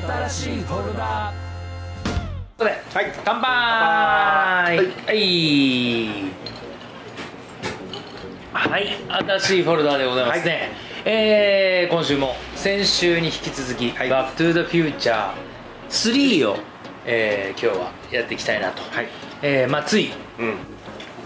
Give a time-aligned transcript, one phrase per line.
[0.00, 1.04] 新しいフォルダ。
[1.04, 1.32] は
[2.70, 3.12] い。
[3.24, 4.76] 乾杯。
[4.76, 4.82] は
[5.12, 6.32] い。
[8.54, 8.86] はい。
[9.26, 10.70] 新しいフォルダーでございますね、
[11.04, 14.08] えー今週も先週に引き続き「はい。
[14.08, 15.32] バック・トゥ・ザ・フューチャー
[15.90, 16.56] 3を」
[17.04, 19.08] えー今日はやっていきたいなと、はい。
[19.42, 20.54] えーまあ、ついうん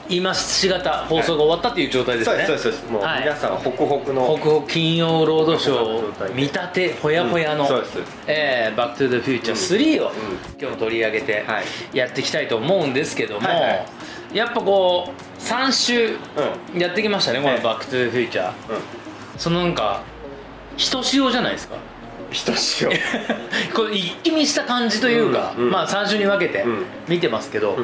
[0.08, 2.92] 今しがた放送が終わったという状態ですね、そうですそうですそうです。
[2.92, 3.20] もうはい。
[3.20, 10.14] 皆さんホクホクの北北金曜ロードショー見立てほやほやの、うんそうですえーバック・トゥ・ザ・フューチャー3を、うん。
[10.58, 11.64] 今日も取り上げてはい。
[11.96, 13.86] やっていきたいと思うんですけども、はいはい。
[14.32, 16.16] やっぱこう3週
[16.74, 16.80] うん。
[16.80, 18.54] やってきましたねこのはいバック・トゥ・ザ・フューチャーうん。
[19.38, 20.02] そのなんか
[20.76, 21.76] ひとしおじゃないですか？
[22.30, 22.90] ひとしお
[23.74, 25.70] これ一気見した感じというか、うんうん。
[25.70, 26.84] まあ3週に分けてうん。
[27.08, 27.76] 見てますけど、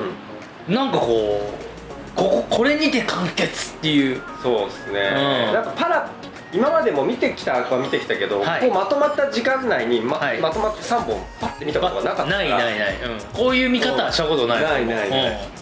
[0.69, 0.75] うん。
[0.75, 1.72] なんかこう
[2.15, 4.23] こここれにて完結っていう。
[4.43, 5.01] そうですね、
[5.49, 5.55] うん。
[5.55, 6.11] なんかパラ
[6.53, 8.61] 今までも見てきたは見てきたけど、はい。
[8.61, 10.41] こうまとまった時間内にま,、はい。
[10.41, 12.39] まとまって3本パッて見たことがなかったから。
[12.39, 14.63] ないないない、うん、こういう見方はしたことない。
[14.63, 15.53] ないないない、うん。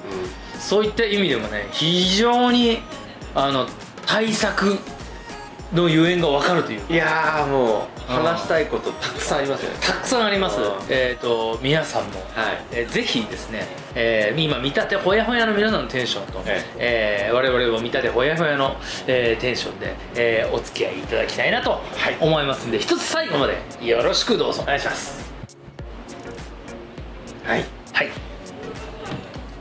[0.61, 2.79] そういった意味でもね非常に
[3.35, 3.67] あの
[4.07, 4.79] 対策
[5.73, 9.77] のゆえんが分かるといううんいやーもう話したいことたくさんありますよね。
[9.81, 10.59] たくさんあります。
[10.61, 10.67] うん。
[10.89, 12.65] えっ、と皆さんも、はい。
[12.73, 17.31] えーぜひですね、えー今見立てほやほやの皆さんのテンションと、ええ。
[17.33, 21.81] ー我々も見立てほやほやの、えーテンションで、えーお付き合いいただきたいなと
[22.21, 24.63] 思いますんで、一つ最後までよろしくどうぞ。
[24.63, 25.31] お願いします。
[27.45, 27.65] はい。
[27.93, 28.09] はい、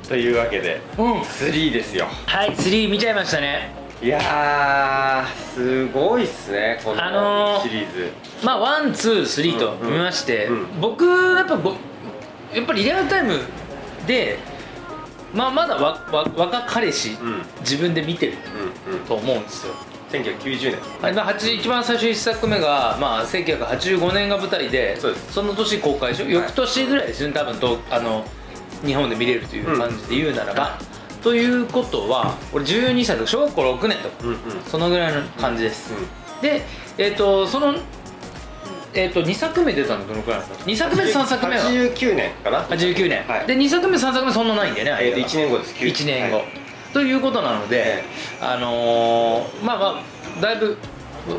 [0.08, 2.08] というわけでうん、3ですよ。
[2.26, 3.78] はい3見ちゃいましたね。
[4.02, 8.10] いやーすごいっすねこあのーのシリーズ、
[8.44, 11.76] まあワンツースリーとうんうん見まして、うん僕やっぱご
[12.54, 13.40] やっぱりリアルタイム
[14.08, 14.40] で
[15.34, 17.28] まあまだわわ若彼氏、うん。
[17.28, 18.38] うん自分で見てる
[18.92, 19.74] うんと思うんですよ。
[20.12, 20.80] 1990年。
[21.02, 28.26] はいまあ、8一番最初1作目が、まあ、1985年が舞台でその年公開でしょ、翌年ぐらいですよね多分とあの
[28.84, 30.80] 日本で見れるという感じで言うならば、
[31.22, 34.38] ということは俺12歳とか小学校6年とかうんうん。
[34.66, 35.94] そのぐらいの感じです、
[36.42, 36.64] で
[36.98, 37.76] えっ、とその
[38.94, 42.64] えっ、と2作目出たのどのくらいなんですか2作目3作目は？89年かな。
[42.64, 43.48] 89年、はい。
[43.48, 45.76] で2作目3作目そんなないんだよねえーと間が1年後です。
[45.76, 46.46] 1年後、はい。
[46.94, 48.04] ということなので、え
[48.42, 49.86] あのーまあま
[50.38, 50.76] あだいぶ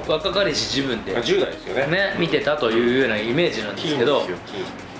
[0.06, 1.86] 若かりし自分で、まあ10代ですよね。
[1.88, 4.22] ね、見てたというようなイメージなんですけど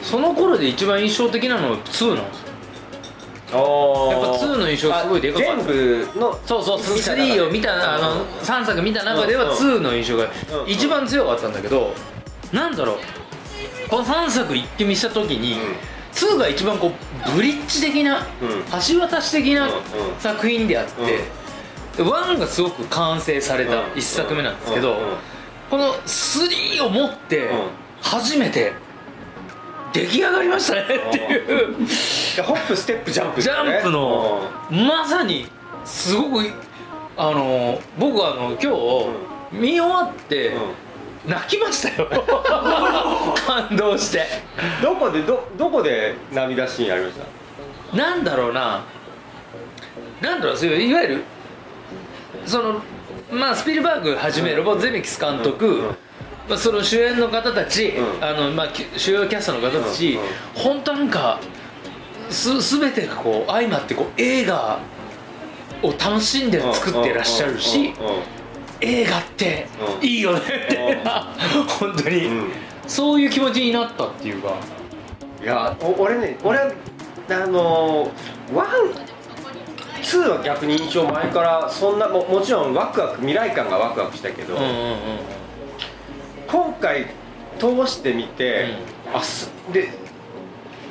[0.03, 2.51] その頃で一番印象的なのは2なんですよ。
[3.53, 5.65] あやっぱ2の印象すごいでかかった。
[5.65, 7.15] 全部のそうそう見た。
[7.15, 10.71] 中で3を見たあの3作見た中ではうん2の印象がうん。
[10.71, 11.93] 一番強かったんだけど
[12.53, 12.97] なんだろう。
[13.89, 15.57] この3作一気見した時に
[16.13, 18.63] 2が一番こうブリッジ的なうん。
[18.89, 19.69] 橋渡し的な
[20.19, 21.03] 作品であって
[21.97, 24.97] で1がすごく完成された1作目なんですけど
[25.71, 27.61] この3を持ってうん。
[28.03, 28.73] 初めて
[29.93, 31.77] 出来上がりましたねっていう。
[32.37, 35.47] でホップステップジャンプジャンプのまさに
[35.85, 36.51] すごく
[37.17, 38.73] あの僕はあの今
[39.53, 40.57] 日見終わって
[41.27, 42.09] 泣きましたよ。
[43.47, 44.27] 感動して。
[44.83, 47.15] どこでどどこで涙シーンありまし
[47.93, 47.97] た？
[47.97, 48.83] なんだろうな。
[50.21, 51.25] なんだろうそういういわゆる
[52.47, 52.83] その
[53.31, 55.75] まあスピルバーグはじめロボ・ゼメキス監督、うん。
[55.75, 55.97] うん
[56.49, 58.25] まあ、その主演の方たち、うん。
[58.25, 60.23] あのまあ、き主要キャストの方たち、うん。
[60.23, 60.29] うん。
[60.55, 61.39] 本当なんか
[62.29, 64.79] す全てがこう相まってこう映画
[65.83, 67.95] を楽しんで作ってらっしゃるし
[68.81, 69.67] 映画って
[69.99, 71.03] うんいいよねって。
[71.79, 72.53] 本当に、うん。
[72.87, 74.55] そういう気持ちになったっていうか。
[75.43, 78.11] いやお俺ね俺あの
[78.53, 78.69] ワン
[80.03, 84.97] ツーは逆に印象前からそんなももちろんワクワク未来感がワクワクしたけど、うんうんうん
[86.51, 87.07] 今回
[87.61, 88.75] 通してみて、
[89.15, 89.91] あすで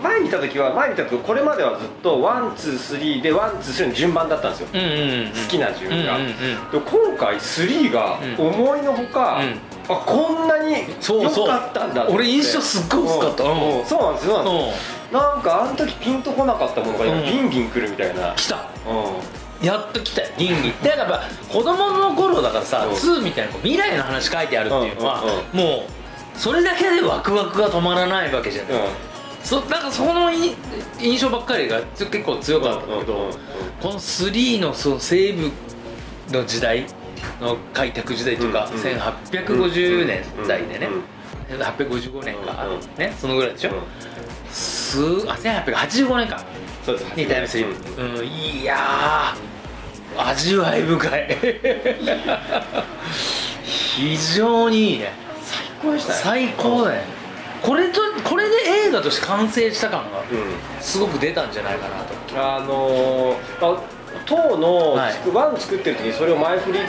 [0.02, 6.36] 前見た時は前見た時これまではずっとワンツースリーでワンツースリーの順番だったんですよ、うんうんうん好きな順が、うんうんうん
[6.72, 8.48] で今回3がうん。
[8.48, 9.94] 思いのほか、うん。
[9.94, 12.14] あこんなに良かったんだって。
[12.14, 13.44] 俺印象すっごい薄かった。
[13.44, 13.80] うん。
[13.80, 13.86] うん。
[13.86, 14.74] そうなんですよ。
[15.12, 17.26] なんかあの時ピンとこなかったものが今うん。
[17.26, 18.56] ビンビンくるみたいな、来た。
[18.56, 22.94] うやっと来たよ倫理だからやっぱ子供の頃だからさうん。
[22.94, 28.74] 2みたいな未来の話書いてあるっていうのはうんうんもうそれだけでワクワクが止まらないわけじゃない。
[28.74, 29.09] んうん
[29.44, 30.56] そなんかそのい
[31.00, 33.30] 印象ばっかりがつ結構強かったんだけど、
[33.82, 35.52] この3のその西部
[36.32, 36.86] の時代
[37.42, 38.82] の開拓時代というか、うんうん。
[38.82, 41.04] 1850年代でね、うんうん
[41.50, 43.76] 855年か、ねそのぐらいでしょ、うん。
[44.52, 46.44] すあ1885年か。
[46.86, 47.18] そうです。
[47.18, 47.68] にタイムスリう
[48.22, 51.38] んいやー味わい深い。
[53.64, 55.12] 非常にいいね。
[55.42, 56.20] 最高でしたね。
[56.22, 57.19] 最高だね
[57.62, 58.56] これとこれで
[58.88, 60.82] 映画として完成した感がうん。
[60.82, 62.56] すごく出たんじゃないかなと。
[62.56, 63.82] あのーあ
[64.26, 65.14] 当のはい。
[65.34, 66.84] ワン作ってる時にそれを前振りっ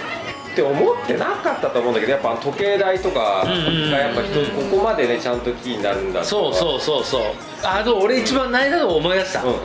[0.55, 7.23] て思ってなかったと思うんだけどやっぱ時計台とかがうんうんうんうんやっぱ一つここまでねちゃんとキーになるんだそうそうそうそう。
[7.63, 9.57] あでも俺一番泣いたのを思い出した、うんうん。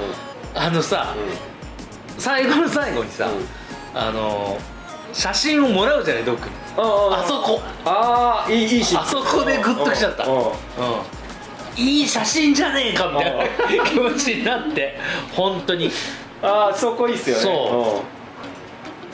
[0.53, 1.15] あのさ
[2.17, 3.99] 最後の最後にさ、うん。
[3.99, 4.57] あの
[5.13, 7.61] 写真をもらうじゃないドックにああそこ。
[7.85, 9.01] ああいいいいシーン。
[9.01, 10.25] あそこでグッときちゃった。
[11.77, 13.83] いい写真じゃねえかみたいな。
[13.85, 14.99] 気持ちになって。
[15.33, 15.91] 本当に。
[16.41, 17.41] ああそこいいっすよね。
[17.41, 18.03] そ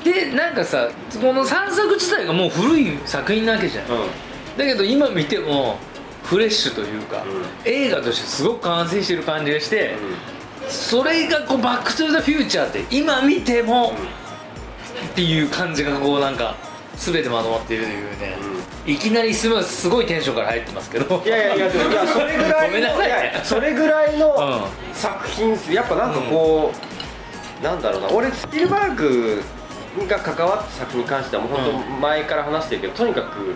[0.03, 0.89] でなんかさ
[1.21, 3.85] この3作自体がもう古い作品なわけじゃん。
[4.57, 5.77] だけど今見ても
[6.23, 9.95] フレッシュというか、う映画としてすごく完成してる感じがして、
[10.67, 13.93] それがこう「バック・トゥ・ザ・フューチャー」って今見ても
[15.11, 16.55] っていう感じがこうなんか
[17.03, 18.37] 全てまとまっているというね、
[18.85, 21.23] いきなりすごいすごいテンションから入ってますけど。
[21.25, 22.99] いやいやいやいやそれぐらいごめんなさい。
[22.99, 25.73] ねのやそれぐらいのう作品っす。
[25.73, 26.71] やっぱなんかこ
[27.59, 29.41] う、なんだろうな俺スピルバーグ
[30.07, 33.55] が関わった作品に関してはもう本当前から話してるけど、とにかく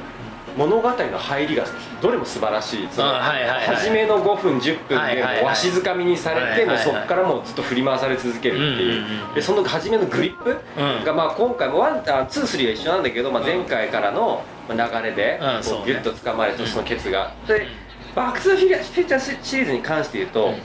[0.56, 1.66] 物語の入りが
[2.02, 2.88] どれも素晴らしい。
[2.88, 11.04] 初めの5分10分でわしづかみにされて、もうそこからもうずっと振り回され続けるっていう,、うんうんうんでその初めのグリップうん。
[11.04, 17.68] が、まあ、今回もワンあツースリーは一緒なんだけど、まあ、前回からのまあ流れでこうギュッと掴まれてそのケツが、で
[18.16, 20.56] バック・トゥ・フューチャーシリーズに関して言うと、うん。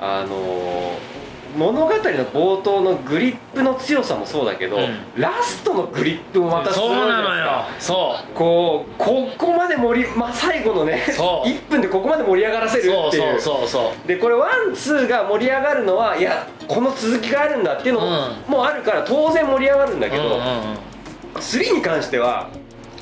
[0.00, 4.98] あのー物語の冒頭のグリップの強さもそうだけど、うん。
[5.16, 7.64] ラストのグリップもまたすごいそうなのよ。
[7.78, 11.48] そこうここまで盛り、まあ、最後のねそう。
[11.50, 13.40] 1分でここまで盛り上がらせるっていう。
[13.40, 18.00] そうそうそうでこれワンツーが盛り上がるのはいやこの続きがあるんだっていうの
[18.48, 20.40] うもあるから当然盛り上がるんだけど、うんうんうん。
[21.36, 22.48] 3に関しては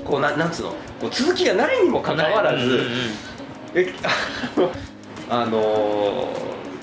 [0.05, 0.71] こうななんつうの？
[1.01, 2.87] こう続きがないにもかかわらず、うんうんうん
[3.75, 3.91] え
[5.31, 6.29] あのあ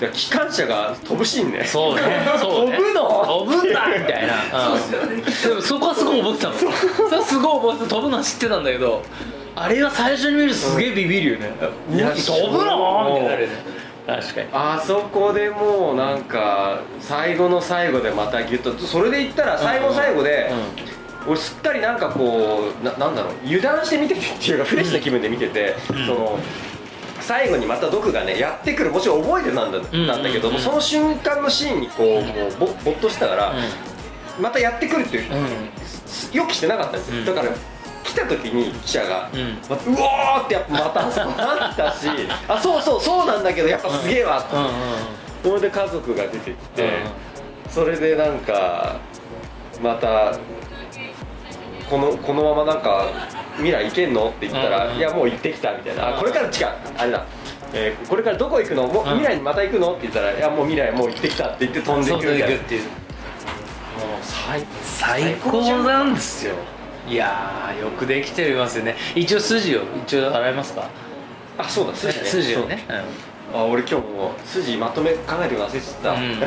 [0.00, 1.64] ーいや機関車が飛ぶシーンね。
[1.64, 2.02] そうね。
[2.40, 2.76] そうね。
[2.76, 3.24] 飛ぶの？
[3.24, 4.34] 飛ぶんだみたいな、
[4.74, 5.22] うん。
[5.22, 6.64] でもそこはすごい覚えてたもんそ
[7.10, 9.02] れはすごい覚えてた飛ぶのは知ってたんだけど
[9.56, 11.50] あれは最初に見るとすげえビビるよね、
[11.92, 13.06] いや飛ぶの？
[13.10, 13.22] そう。
[13.22, 13.54] みたいなるよね。
[14.06, 14.48] 確かに。
[14.52, 20.50] あそこでもうなんか最後の最後でまたギュッとそれで言ったら最後の最後で、
[21.26, 23.34] 俺すっかりなんかこうななんだろう。
[23.44, 26.06] 油断して見ててっていうかフレッシュな気分で見てて、ん。
[26.06, 26.38] その
[27.20, 30.62] 最後にまた毒がねやってくるもちろん覚えてたんだ,、んなんだけどもうん。
[30.62, 33.54] その瞬間のシーンにこうもうぼぼっとしたから、
[34.40, 35.38] またやってくるっていう、うん。
[35.38, 35.46] うん
[36.32, 37.24] 予期してなかったんですよ、うん。
[37.24, 37.48] だから
[38.02, 39.58] 来た時に記者が、うん。
[39.68, 42.06] まうおーってやっぱまたあったし
[42.48, 44.56] あそうそうそうなんだけどやっぱすげえわって。
[44.56, 44.70] うんうん。
[45.42, 46.90] それで家族が出てきて、うん。
[47.70, 48.96] それでなんか
[49.82, 50.32] また
[51.88, 53.06] このこのままなんか
[53.60, 54.28] 未来行けんの？
[54.28, 56.52] って言ったら、いやもう行ってきたみたいな、これから違う。
[56.98, 57.24] あれだ、
[57.72, 58.86] えーこれからどこ行くの？
[58.86, 59.18] もううん。
[59.18, 59.92] 未来にまた行くの？
[59.92, 62.46] って言ったらいやもう未来もう行ってきたって言って飛んでいくみたいな。
[62.46, 62.82] でいくっていう。
[62.82, 62.90] もう
[64.22, 66.14] 最最高なん。
[66.14, 66.54] ですよ
[67.08, 68.96] いやーよくできてますよね。
[69.14, 70.88] 一応筋を一応洗いますか？
[71.58, 72.24] あそうだ筋ね。
[72.24, 72.84] 筋をね。
[72.88, 73.00] そう。
[73.52, 76.38] あ俺今日もう筋まとめ考えてくださいって言ってうん。
[76.40, 76.46] た、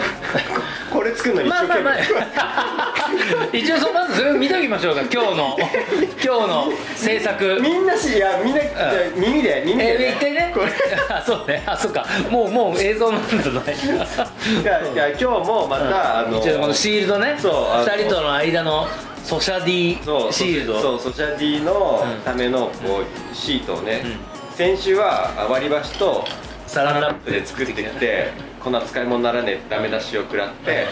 [0.95, 2.92] これ作るのに一まあ生懸まあま命、あ
[3.53, 5.01] 一応そまずそれを見ときましょうか。
[5.01, 5.57] 今日の。
[6.23, 7.59] 今日の制作。
[7.61, 10.51] みんなしいやみんな、じゃあ耳で耳で、えー、一回ね。
[10.53, 10.71] これ。
[11.09, 11.63] あそうね。
[11.65, 12.05] あそうか。
[12.29, 17.35] もうもう映像なんじゃないいやいや今日もまた、あの一応このシールドね。
[17.39, 18.87] そうあの2人との間の
[19.23, 20.81] ソシャディそうシールド。
[20.81, 22.21] そうソシャディのうん。
[22.21, 24.17] ためのこうシートをね、うん。
[24.55, 26.25] 先週は割り箸と
[26.67, 28.31] サランラップで作ってきて
[28.63, 30.87] こんな使い物にならねえダメ出しを食らって、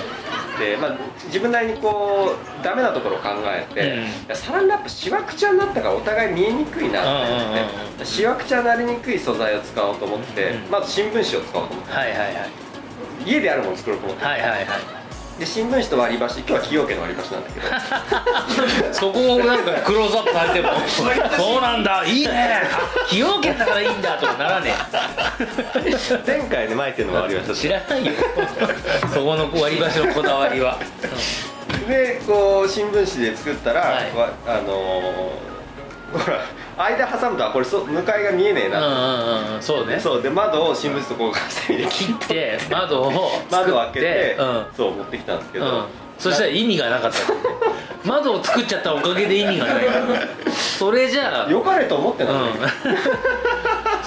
[0.59, 4.35] でまあ、自分なりにこうダメなところを考えて、うん。
[4.35, 10.71] サランラップしわくちゃになったからお互い見えにくいなって思って、しわくちゃになりにくい素材を使おうと思って、うん。
[10.71, 12.49] まず新聞紙を使おうと思ってはいはいはい。
[13.25, 15.00] 家であるものを作ろうと思って、はいはいはい
[15.41, 18.93] で新聞紙と割り箸今日は崎陽家の割り箸なんだけど。
[18.93, 20.69] そこをなんかクローズアップされても
[21.35, 22.03] そうなんだ。
[22.05, 22.61] いいね。
[23.05, 24.75] 崎陽軒だからいいんだとかならね
[26.27, 28.11] 前回ね巻いてるのは割りえ箸知らないよ。
[29.11, 30.77] そこの割り箸のこだわりは。
[31.87, 34.15] でこう新聞紙で作ったら、はい。
[34.15, 36.41] わあのーほら
[36.77, 39.99] 間挟むとあこれそ向かいが見えねえうんうな、んうんそうね。
[39.99, 43.11] そうで窓を新聞紙とこうハサミで切って窓を
[43.49, 44.65] 窓を開けて、うん。
[44.75, 45.85] そう持ってきたんですけど、うん、
[46.17, 47.19] そしたら意味がなかった
[48.07, 49.75] 窓を作っちゃったおかげで意味がない。
[50.51, 52.47] それじゃあよかれと思ってうんなん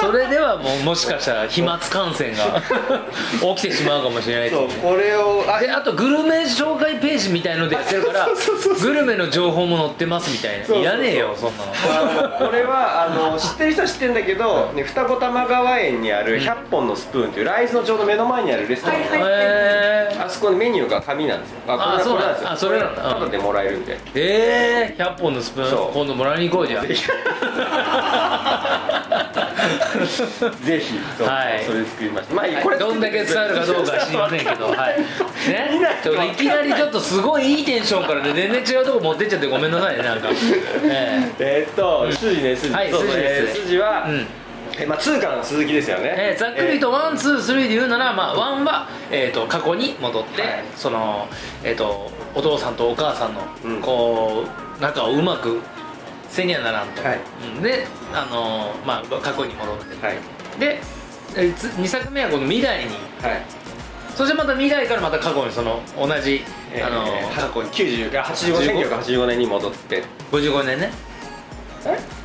[0.04, 2.60] それではもうもしかしたら飛沫感染が
[3.56, 8.28] 起きてしまうかもしれないそうねこれをあであとグルメ紹介ページみたいのでやってるから
[8.80, 10.76] グルメの情報も載ってますみたいな。
[10.76, 11.72] いらねえよそんなの。
[12.46, 21.56] これはあの知ってる人は知ってるんだけど、ね、二子玉川園にある100本のスプーンというライズのちょうど目の前にあるレストラン、へえあそこのメニューが紙なんですよ。
[21.66, 23.02] あこれあそうなんですよあそれなんだ。
[23.02, 23.98] ただでもらえるんで。
[24.14, 26.86] えー、100本のスプーン今度もらいに行こうじゃん
[30.64, 31.64] ぜひそう、はい。
[31.64, 34.98] それ作りましたまあこれどんだけ伝わるかどうかは知りませんけど、はい、
[35.50, 35.70] ね、
[36.02, 40.28] ちょっといきなりちょっとすごいいいテンションからで全然違うとこ持ってっちゃってごめんなさいねなんか、
[40.84, 41.66] ええ。
[41.68, 44.26] ーっと筋ね筋、はい筋ですえー筋は、えうん。
[44.76, 50.64] えまあ、ツーの続きですよね、えーざっくりとワンツースリーで言うなら、まあ、ワンは、えー、と過去に戻って、はい。
[50.76, 51.28] その、
[51.62, 53.80] えー、とお父さんとお母さんの、うん。
[53.80, 54.44] こ
[54.78, 55.60] う仲をうまく
[56.34, 57.20] せにゃならんと、はい。
[57.56, 57.62] うん。
[57.62, 60.06] で、あのーまあ、過去に戻って。
[60.06, 60.18] はい。
[60.58, 60.80] で
[61.34, 62.90] 2作目はこの未来に。
[63.22, 63.42] はい。
[64.16, 67.70] そしてまた未来からまた過去にその同じ、えーあのー過去に。
[67.70, 70.02] 90あ85 1985年に戻って。
[70.32, 70.90] 55年ね。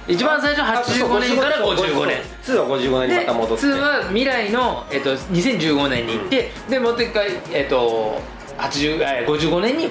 [0.08, 2.18] 一番最初85年から55年。
[2.44, 3.66] 2は55年にまでた戻って。
[3.66, 8.20] 2は未来の、えっと、2015年に行って、でもう一回、えっと、
[8.60, 9.90] 80えー55年に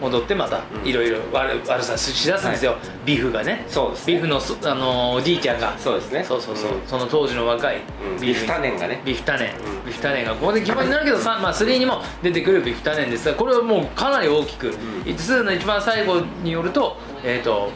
[0.00, 0.88] 戻ってまたうん。
[0.88, 3.64] いろいろ悪悪さしだすんですよ、ビフがね。
[3.68, 4.14] そうですね。
[4.14, 5.76] ビフのそあのーおじいちゃんが。
[5.78, 6.24] そうですね。
[6.24, 6.86] そうそうそう、ん。
[6.86, 7.78] その当時の若い
[8.14, 8.20] うん。
[8.20, 9.02] ビフタネンがね。
[9.04, 9.86] ビフタネン、うん。
[9.86, 10.34] ビフタネンが。
[10.34, 13.28] ここで基本になるけど、さまあ、3にも出てくるビフタネンです。
[13.28, 14.68] がこれはもうかなり大きく、
[15.04, 17.70] 2の一番最後によると,、えっと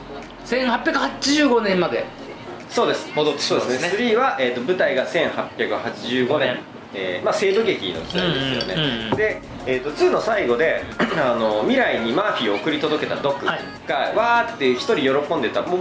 [0.47, 2.05] 1885年まで
[2.69, 3.09] そうです。
[3.15, 3.89] 戻ってきそうでますね。
[3.89, 3.99] す。
[3.99, 6.59] ね3は、えー、と舞台が1885年、
[6.93, 9.17] えーまあ、西部劇の時代ですよね、うんうんうん。
[9.17, 10.83] で、えー、と2の最後で
[11.17, 14.17] あの未来にマーフィーを送り届けたドクが、はい。
[14.17, 15.63] わーって一人喜んでた。
[15.63, 15.81] もう,、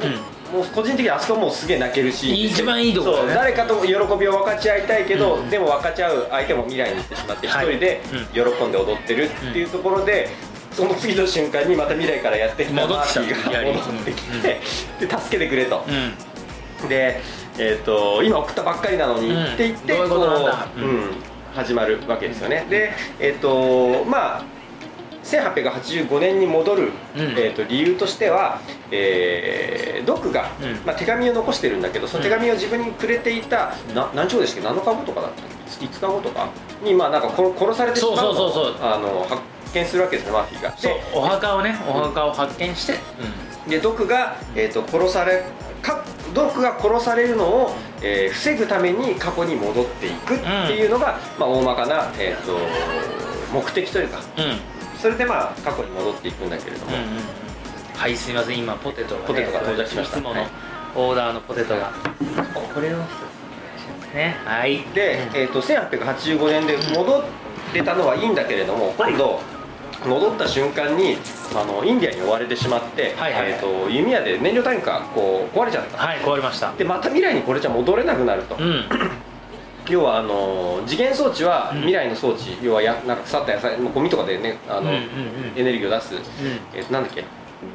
[0.56, 2.46] もう個人的にあそこもうすげえ泣けるし。
[2.46, 3.34] 一番いいとこだね。
[3.34, 3.96] 誰かと喜び
[4.28, 7.70] を分かち合いたいけど、でも分かち合う相手も未来に行ってしまって一はい。
[7.72, 8.02] 人で
[8.34, 10.30] 喜んで踊ってるっていうところで、
[10.72, 14.62] その次の瞬間にまた未来からやってきたマーフィーが戻ってきて、
[15.00, 15.84] で助けてくれと、
[16.82, 16.90] うん。
[16.90, 17.20] で、
[17.58, 19.44] えー、と今送ったばっかりなのに、うん。
[19.44, 20.52] って言ってことなんだ。
[20.52, 22.65] こううん始まるわけですよね。
[22.69, 24.43] でえっ、とまあ
[25.24, 27.22] 1885年に戻る、うん。
[27.22, 28.60] えー、と理由としては、
[28.91, 30.86] えードクが、うん。
[30.86, 35.45] まあ、手紙を残してるんだけどその手紙を自分にくれていた、な何日後でしたっけ？7日後とかだったっ
[35.79, 36.50] け？5日後とか？
[36.83, 38.86] に、まあ、なんか殺殺されてしまうそうそうそうそう。
[38.86, 39.41] あの発
[39.74, 40.72] 見するわけですねマーフィーが。
[40.72, 42.95] でお墓をねお墓を発見して、
[43.69, 45.45] でドクが、えー、と殺され
[45.81, 50.45] かドクが殺されるのを、えー防ぐために過去に戻っていくって
[50.75, 52.57] いうのが、まあ、大まかな、えー、と
[53.53, 54.43] 目的というかうん。
[54.43, 54.60] うん
[55.03, 57.24] それでまあ過去に戻っていくんだけれども、うんうんうん。
[57.93, 58.57] はいすみません。
[58.57, 60.17] 今ポテトが、ね、ポテトが到着しました。
[60.17, 60.50] いつものはい。
[60.95, 61.91] オーダーのポテトが、
[62.74, 63.03] これを一
[64.10, 64.38] つね。
[64.45, 64.86] はい。
[64.93, 67.24] で、えー、と1885年で戻
[67.74, 69.41] れたのはいいんだけれども今度
[70.05, 71.17] 戻った瞬間に
[71.55, 73.41] あのインディアに追われてしまって、はいはい。
[73.43, 75.98] はいえー、と弓矢で燃料タンクがこう壊れちゃった。
[75.98, 76.74] はい壊れました。
[76.74, 78.86] でまた未来にこれじゃ戻れなくなると、うん。
[79.89, 81.77] 要はあの次元装置はうん。
[81.79, 85.03] 未来の装置、要はやなんか腐った野菜ゴミとかでねあの、うんうんうん。
[85.57, 86.15] エネルギーを出す、
[86.75, 87.24] えーとなんだっけ？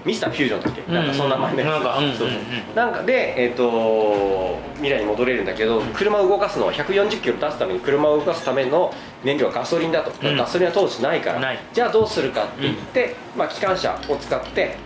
[0.04, 0.94] ミスターフュージョンだっけ、うん。
[0.94, 1.54] なんかそんな名前。
[1.54, 8.92] のやつなんかそうそうなんかで、えー、と未来に戻れるんだけど車を動かすのは140キロ出すために車を動かすための
[9.24, 10.36] 燃料はガソリンだと、うん。
[10.36, 11.54] ガソリンは当時ないから。
[11.72, 14.76] じゃあどうするかって言って、まあ、機関車を使って、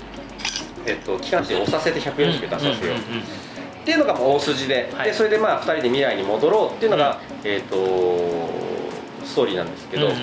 [0.86, 5.06] えー、と機関車に押させて140キロ出させよう、っていうのがまあ大筋で,、はい。
[5.08, 10.18] でそれでまあ2人で未来に戻ろうっていうのが、えー、とストーリーなんですけど、うんうん。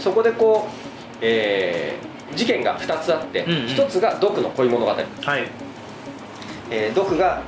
[0.00, 3.58] そこでこう、えー事件が2つあって、うんうん。
[3.66, 5.04] 1つがドクの恋物語、はい。
[6.70, 7.42] えードクが、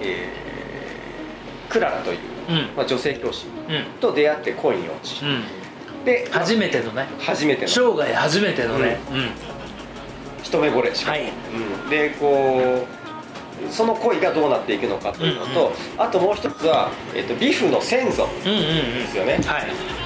[0.00, 2.18] えークララという、
[2.48, 2.56] うん。
[2.76, 3.84] まあ、女性教師うん。
[4.00, 6.04] と出会って恋に落ち、うん。
[6.04, 7.06] で初めてのね。
[7.18, 7.68] 初めての。
[7.68, 8.98] 生涯初めてのね。
[10.42, 11.12] 一目惚れしか。
[11.12, 11.32] もはい。
[11.84, 11.90] うん。
[11.90, 18.66] でこうその恋がどうなっていくのかというのと、うんあともう一つは、えー、とビフの先祖うんうんうんうん。
[19.02, 19.99] ですよね、はい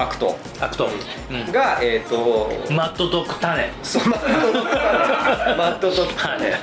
[0.00, 0.88] 悪党アクト。
[1.30, 1.52] うん。
[1.52, 6.58] がえっ、とマッドドッグタネンそうマッドドッグタネンマッドドッグタネン、はいは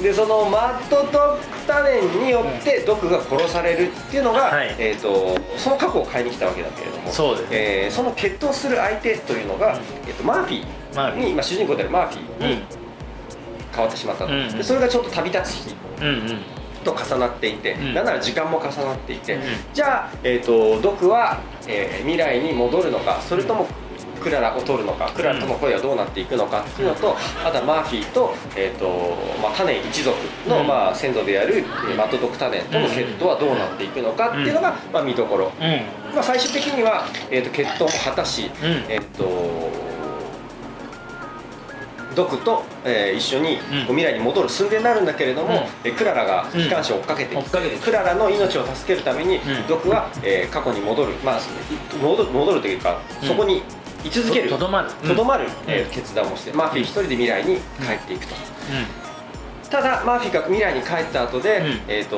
[0.00, 0.02] い。
[0.02, 4.74] でそのマッドドッグタネンによってドクが殺されるっていうのが、はい。
[4.78, 7.12] えー、とその過去を変えに来たわけだけれども。
[7.12, 7.48] そうです。
[7.52, 10.82] えーその決闘する相手というのが、えー、とマーティー。
[11.16, 12.62] に、まあ、主人公であるマーティーに
[13.72, 14.56] 変わってしまったと、うんうん。
[14.56, 15.74] でそれがちょっと旅立つ日。
[16.00, 16.51] うんうん
[16.82, 17.94] と重なっていて、ん。
[17.94, 19.42] なんなら時間も重なっていて、うん。
[19.72, 23.66] じゃあ、えー、とドクは、えー未来に戻るのかそれとも
[24.20, 28.86] クララを取るのかクララとの恋はどうなっていくのかっていうのと、あとはマーフィーと,、えーと
[29.42, 30.16] まあ、タネン一族
[30.48, 30.66] の、うん。
[30.66, 36.14] まあ、先祖である、えーマッドドクタネンとのセットはどうなっていくのかっていうのが、まあ、見どころ、うん。
[36.14, 38.84] まあ、最終的には、えー、と決闘も果たし、うん。
[38.88, 39.24] えっ、と
[42.14, 45.60] ドクと、えー一緒にこう未来に戻る寸前になるんだけれども、うん。
[45.84, 47.50] えークララが機関車を追っかけてきて,、
[47.84, 49.40] クララの命を助けるために、ん。
[49.68, 51.40] ドクは、えー過去に戻る、まあ、
[52.02, 53.28] 戻る戻るというか、うん。
[53.28, 53.62] そこに
[54.04, 54.90] 居続けるととどまる。
[55.06, 55.50] とどまる、うん。
[55.68, 58.38] えー決断をしてマーフィー一人で未来に帰っていくと、う
[59.70, 61.80] ただマーフィーが未来に帰った後で、うん。
[61.88, 62.16] えっ、と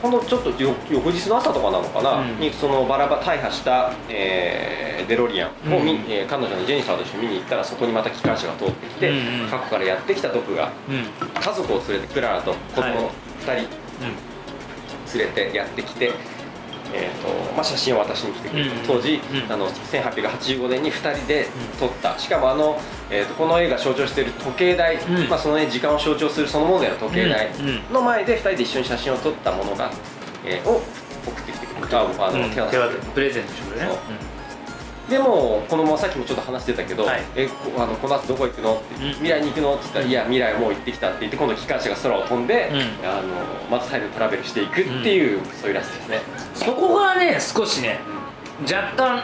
[0.00, 2.38] ほんのちょっとよ翌日の朝とかなのかな、うん。
[2.38, 6.10] にそのバラバ大破した、えーデロリアンを見、うん。
[6.10, 9.48] えー彼女のジェニファーと一緒に見に行ったらそこにまた機関車が通ってきて、うんうん。
[9.48, 11.04] 過去からやってきたドクがんうん。
[11.40, 12.96] 家族を連れてクララと子供はい。
[12.96, 13.66] 2
[15.08, 16.12] 人連れてやってきて、
[16.94, 19.52] えーとまあ、写真を渡しに来てくれた、うん当時、うん。
[19.52, 22.80] あの1885年に2人で撮った、しかもあの、
[23.10, 25.28] えー、とこの映画象徴している時計台、うん。
[25.28, 27.50] まあ、その、ね、時間を象徴するそのものである時計台。
[27.92, 29.90] の前で2人で一緒に写真を撮ったものが、
[30.44, 30.82] えーを
[31.26, 32.00] 送ってきてくれた。
[32.00, 32.50] ああの、うん。
[32.50, 32.78] 手渡し。
[33.14, 33.92] プレゼントしてくれるね。
[33.92, 34.37] そう
[35.08, 37.22] でもこのままさっきもちょっと話してたけど、はい。
[37.34, 38.74] えこあのこの後どこ行くの？
[38.74, 39.12] って、うん。
[39.12, 39.74] 未来に行くの？
[39.74, 43.08] って言ったら、いや未来もう行ってきたって言って今度機関車が空を飛んで、うん。
[43.08, 43.22] あの
[43.70, 46.20] また再度トラベルしていくっていう、そういうラストですね、
[46.54, 48.00] そこがね少しね
[48.62, 49.22] 若干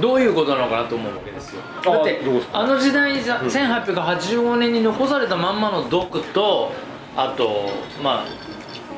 [0.00, 1.60] どういうことなのかなと思うわけですよ。
[1.84, 2.20] あだって
[2.54, 3.48] あの時代さうん。
[3.48, 6.72] 1885年に残されたまんまのドクと
[7.14, 7.68] あと
[8.02, 8.26] まあ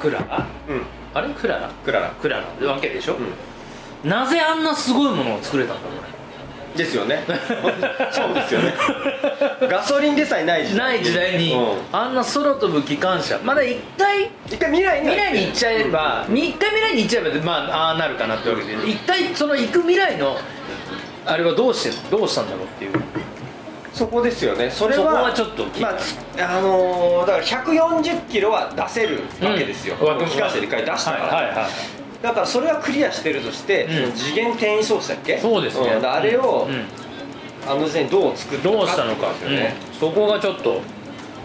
[0.01, 0.47] クララ？
[0.69, 0.83] うん。
[1.13, 1.29] あれ？
[1.31, 1.69] クララ？
[1.85, 2.11] クララ。
[2.11, 2.45] クララ。
[2.45, 3.17] ってわけでしょ、う
[4.05, 6.01] なぜあんなすごいものを作れたんだろうね。
[6.75, 7.23] んですよね。
[8.11, 8.75] そうですよね。
[9.69, 11.79] ガソリンでさえない時代ない時代に、うん。
[11.93, 13.39] あんな空飛ぶ機関車。
[13.43, 18.73] まだ一回一回未来には未来に行っちゃえば、一回未来に行っちゃえばまあああなるかなってわけで。
[18.91, 20.37] 一体その行く未来の
[21.27, 22.93] あれはどうしてどうしたんだろうっていう。
[23.93, 24.69] そこですよね。
[24.71, 30.27] それはそこはちょっとまあつあのーだから140キロは出せるわけですよ、うん。
[30.27, 34.13] 機関車で一回出したから、はいはいはいだからそれはクリアしてるとして、うん。
[34.17, 35.39] 次元転移装置だっけ？
[35.39, 36.07] そうですね、ん。
[36.07, 36.85] あれを、うん。
[37.71, 40.81] あの時代にどう作ったどうしたのかね、うんそこがちょっと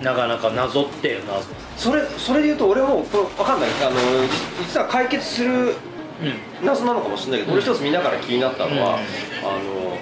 [0.02, 1.44] なかなか謎っていう謎
[1.78, 3.70] それそれで言うと俺もこれ分かんない。
[3.70, 3.96] あの
[4.62, 6.66] 実は解決するうん。
[6.66, 9.00] 謎なのかもしれないけど、俺一つ見ながら気になったのは、うん。
[9.00, 9.98] あの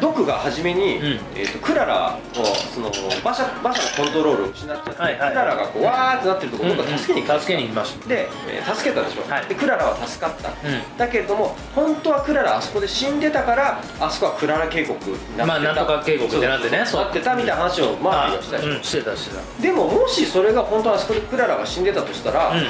[0.00, 1.04] ドクが初めに、うん。
[1.34, 2.90] えー、とクララをその
[3.22, 8.08] 馬車馬車のコントロールを失っちゃって、はいはいクララがこうわーってなってるところ、ドクが助けに行く、助けに行きました。
[8.08, 9.46] で、えー助けたでしょ、はい。
[9.46, 10.52] でクララは助かった、う
[10.98, 15.46] だけれども本当はクララあそこで死んでたからあそこはクララ渓谷になってた。
[15.46, 17.04] まあなんとか渓谷ってなってねそう。
[17.04, 18.70] なってたみたいな話をマーフィーがしたでしょ。
[18.72, 18.82] うん。
[18.82, 19.62] してたしてた。
[19.62, 22.66] でももしそれが本当はあそこでクララが死んでたとしたら、うん。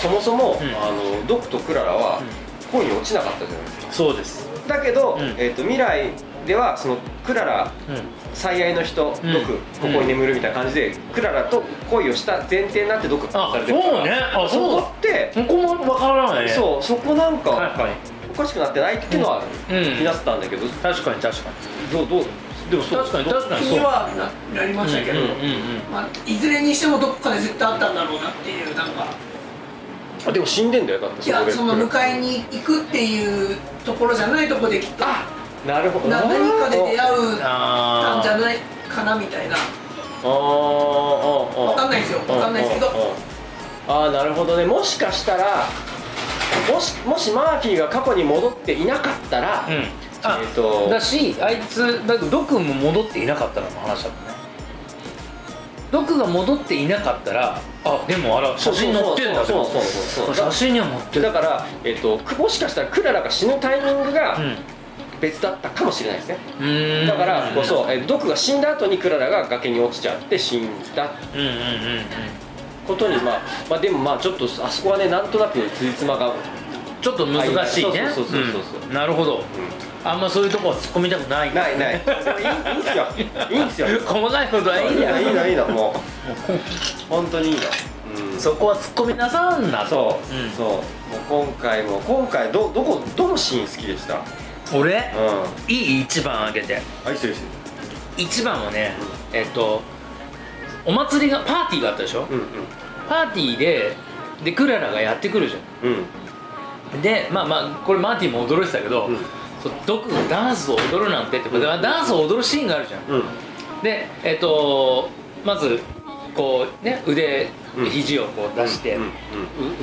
[0.00, 0.56] そもそも、ん。
[0.82, 2.20] あのドクとクララは
[2.72, 3.92] 恋に落ちなかったじゃないですか。
[3.92, 5.34] そうですだけど、うん。
[5.38, 6.10] えー、と未来
[6.46, 7.96] ではそのクララうん。
[8.34, 9.32] 最愛の人、うん。
[9.32, 13.94] ドクここに眠るみたいな感じで、クララと恋をした前提になってドクがあされてるから。
[13.94, 14.10] そうね。
[14.12, 16.50] あそそうこってここもわからないね。
[16.50, 17.94] そうそこなんか、確かに
[18.32, 19.82] おかしくなってないっていうのは気うん。
[19.98, 21.50] になってたんだけど、確かに確か
[21.92, 22.24] どうどう
[22.70, 23.66] でもそう確かに確かに。
[23.66, 24.08] 気には
[24.54, 25.38] ななりましたけど、うんうんうん
[25.92, 29.06] まあ、いずれにしてもどこかで絶対あったんだろうなっていうなんか
[30.26, 35.04] あでも死んでんだよだっていやその迎えに行くっていうところじゃないところできっと。
[35.06, 35.26] あ
[35.66, 36.08] なるほど。
[36.08, 38.56] な何かで出会うたあんじゃない
[38.88, 39.56] かなみたいな。
[39.56, 41.60] あーあーあー。
[41.64, 42.18] わかんないですよ。
[42.20, 42.86] わかんないですけど。
[43.88, 44.64] あーあなるほどね。
[44.64, 45.66] もしかしたら
[46.72, 49.84] もしもしマーフィーが過去に戻っていなかったら、うん。
[50.22, 50.88] あえーと。
[50.88, 54.33] だしあいつだドクも戻っていなかったらの話だもんね
[55.94, 59.82] ドクが戻っていなかったらあでもあら写真載ってんだそうそう
[60.26, 61.22] そう写真には載ってる。
[61.22, 64.56] だから、えっとくもしかしたらクララが死ぬタイミングがうん。
[65.20, 67.06] 別だったかもしれないですね、うーん。
[67.06, 71.12] だからこそ、えドクが死んだ後にクララが崖に落ちちゃって死んだ。
[71.34, 72.04] うんうんうんうん
[72.86, 76.34] ことに、まあ、まあでもまあちょっとあそこはねなんとなくつじつまが、うん、
[77.00, 78.10] ちょっと難しいね。
[78.14, 78.88] そうそうそうそうそう。
[78.88, 78.92] うん。
[78.92, 79.42] なるほど
[80.04, 81.54] あんまそういうとこは突っ込みたくない。
[81.54, 81.94] ないない。
[81.94, 82.00] いい
[82.78, 83.06] んすよ。
[83.50, 83.86] いいんすよ。
[84.04, 87.08] 細かいことはいいんだいいのいいのもう。
[87.08, 87.60] 本当にいいの、
[88.32, 89.88] うん、そこは突っ込みなさんなと。
[89.88, 90.50] そう、ん。
[90.50, 90.66] そう。
[90.68, 94.20] もう今回も今回どどこどのシーン好きでした？
[94.76, 95.12] 俺？
[95.16, 95.72] うん。
[95.72, 96.82] いい一番あげて。
[97.04, 97.34] あいいっすよ
[98.18, 98.92] 一番はね
[99.32, 99.80] えっと
[100.84, 102.26] お祭りがパーティーがあったでしょ？
[102.30, 102.42] うん
[103.08, 103.96] パーティーで
[104.44, 105.90] でクララがやってくるじゃうん。
[106.92, 106.98] うん。
[106.98, 109.18] んでまあまあこれマーティも驚いてたけど、うん
[109.64, 113.00] そうドクがダンスを踊るなんてってことでダンスを踊るシーンがあるじゃん。
[113.08, 113.22] うん。
[113.82, 115.08] でえっと
[115.42, 115.80] まず
[116.34, 117.90] こうね腕うん。
[117.90, 119.10] 肘をこう出して、うんうんう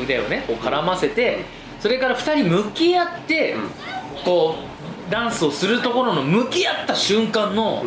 [0.04, 1.44] 腕をねこう絡ませて
[1.80, 3.70] それから2人向き合って、うん。
[4.24, 4.56] こ
[5.10, 7.84] うダンスをするところの向き合った瞬間の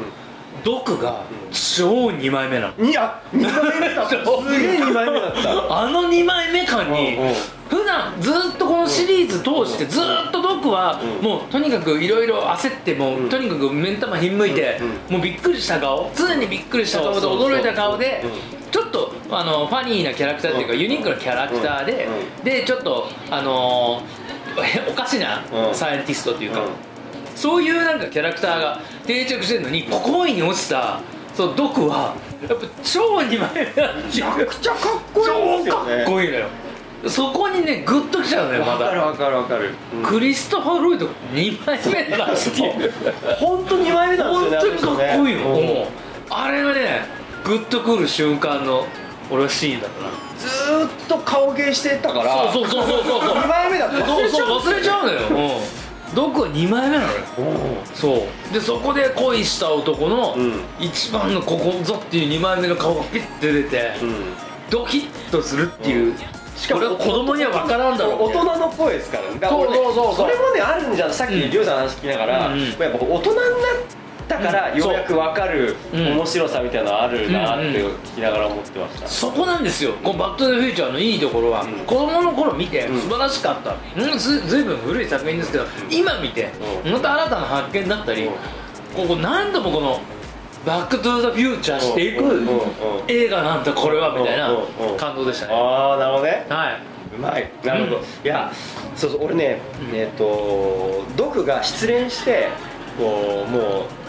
[0.65, 2.85] ドクが超2枚目なの。
[2.85, 4.03] いや2枚目だ。
[4.05, 5.81] ったすげえ2枚目だった。
[5.81, 7.35] あの2枚目感にうんうん
[7.69, 11.25] 普段ずっとこのシリーズ通してずっとドクはうん。
[11.25, 13.29] もうとにかくいろいろ焦ってもうん。
[13.29, 16.11] とにかく目ん玉ひんむいてうもうびっくりした顔。
[16.15, 18.31] 常にびっくりした顔で驚いた顔でうん
[18.71, 20.81] ちょっとあのファニーなキャラクターっていうかうん。
[20.81, 22.09] ユニークなキャラクターで
[22.43, 24.25] うでちょっとあのー
[24.89, 25.75] おかしなうん。
[25.75, 26.67] サイエンティストっていうかうん。
[27.35, 31.01] そういうなんかキャラクターが定着してるのにここに落ちた
[31.35, 32.15] そうドクは
[32.49, 36.47] やっぱ超2枚目めちゃくちゃかっこいいです超かよねっこいいのよ
[37.09, 38.87] そこにねグッときちゃうのよまだ。
[38.87, 40.03] わかるわかるわかる、うん。
[40.03, 42.93] クリストファー・ロイド2枚目だなっていう。
[43.39, 45.89] 本当2枚目なん本ですよね当にかっこいいの、
[46.31, 47.07] あれがね
[47.45, 48.87] グッとくる瞬間の
[49.31, 50.03] 俺はシーンだった。
[50.03, 53.37] なずーっと顔芸してたからそうそうそうそうそう。
[53.37, 56.15] 2枚目だったそうそう忘れちゃうのよ、うん。
[56.15, 57.19] ドクは2枚目なのよ。
[57.95, 58.53] そう。
[58.53, 60.61] でそこで恋した男のうん。
[60.81, 64.15] 一番のここぞっていう2枚目の顔がピッて出て、うん。
[64.71, 66.15] ドキッとするっていう、
[66.57, 69.41] しかも子供には分からんだろう大人の声ですからね。
[69.41, 70.15] だからそうそうそう。
[70.15, 73.47] そうれもねあるんじゃんさっきうんりょうさんの話聞きながら、やっぱ大人になっ
[74.29, 75.97] たからうんようやく分かるう。
[75.97, 76.01] ん。
[76.17, 79.93] 面白さみたいなのあるなって聞きながら思ってました、そこなんですよ。
[80.03, 81.73] こうバッド・フューチャーのいいところは、うん。
[81.81, 83.01] 子供の頃見てうん。
[83.01, 86.53] 素晴らしかった、うん、ずずいぶん古い作品ですけど、今見て、
[86.85, 86.93] うん。
[86.93, 88.33] また新たな発見だったり、うん。
[88.95, 90.01] ここ何度もこの
[90.65, 92.43] バック・トゥ・ザ・フューチャーしていく
[93.09, 94.51] 映画なんだこれはみたいな
[94.97, 95.55] 感動でしたね。
[95.55, 96.47] ああなるほどね。
[96.49, 96.83] はい。
[97.17, 97.51] うまい。
[97.63, 98.03] なるほど、うん。
[98.03, 98.53] いや
[98.97, 99.97] そうそう俺ね、うん。
[99.97, 102.49] えっ、とドクが失恋して
[102.99, 104.04] こうもう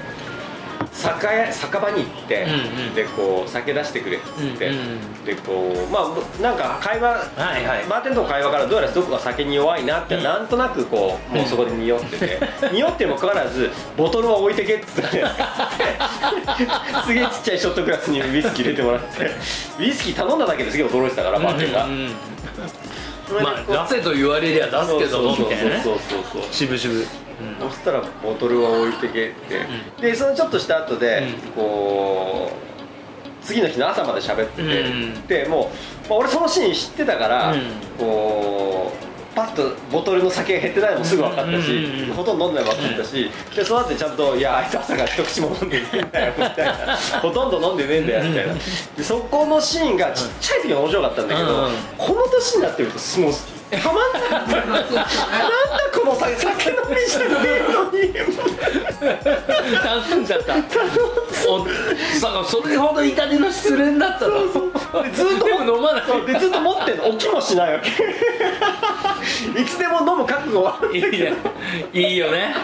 [0.96, 2.96] 酒屋酒場に行って、うんうん。
[2.96, 7.88] でこう酒出してくれっつって、うんうんでこうまあなんか会話、はいはい。
[7.88, 10.24] バーテンとの会話からどうやらドクが酒に弱いなって、うん。
[10.24, 12.40] なんとなくこうもうそこで匂ってて、
[12.72, 15.26] 匂ってもかかわらずボトルは置いてけっつって
[17.06, 19.32] すげえちっちゃいショットグラスにウイスキー入れてもらって
[19.80, 21.86] ウイスキー頼んだだけですげえ驚いてたからバーテンが。
[21.86, 22.12] うんうん
[23.42, 26.24] まあ出せと言われりゃ出すけどもみたいなねそうそう。
[26.32, 27.06] そうそう渋々。
[27.60, 29.66] そしたらボトルは置いてけって、
[30.02, 31.52] でそのちょっとした後で、うん。
[31.52, 35.28] こう次の日の朝まで喋ってて、うん。
[35.28, 35.72] でも
[36.06, 37.62] う、まあ、俺そのシーン知ってたから、うん。
[37.98, 46.74] こうパッとボトルの酒が減ってないのもすぐ分かったし、うんうんうんほとんど飲んでないの分かったし、でその後でちゃんと「いやあいつ朝から一口も 飲んでねえんだよ」みたいな
[47.22, 48.54] 「ほとんど飲んだよみたいな。
[48.98, 53.34] でそこのシーンがちっちゃい時は面白かったんだけど、この年になってるともう
[53.72, 54.96] たまんなかったなんだ
[55.94, 58.14] この酒酒飲みしてねえのに。
[59.82, 60.56] 頼んじゃった。
[61.48, 61.66] お
[62.20, 64.40] さそれほど痛手の失恋だったの？
[65.04, 66.04] でずっと飲まない。
[66.26, 67.12] でずっと持ってんの。
[67.18, 67.90] 起きもしないわけ。
[69.60, 71.34] いつでも飲む覚悟はいいね
[71.94, 72.56] いいよね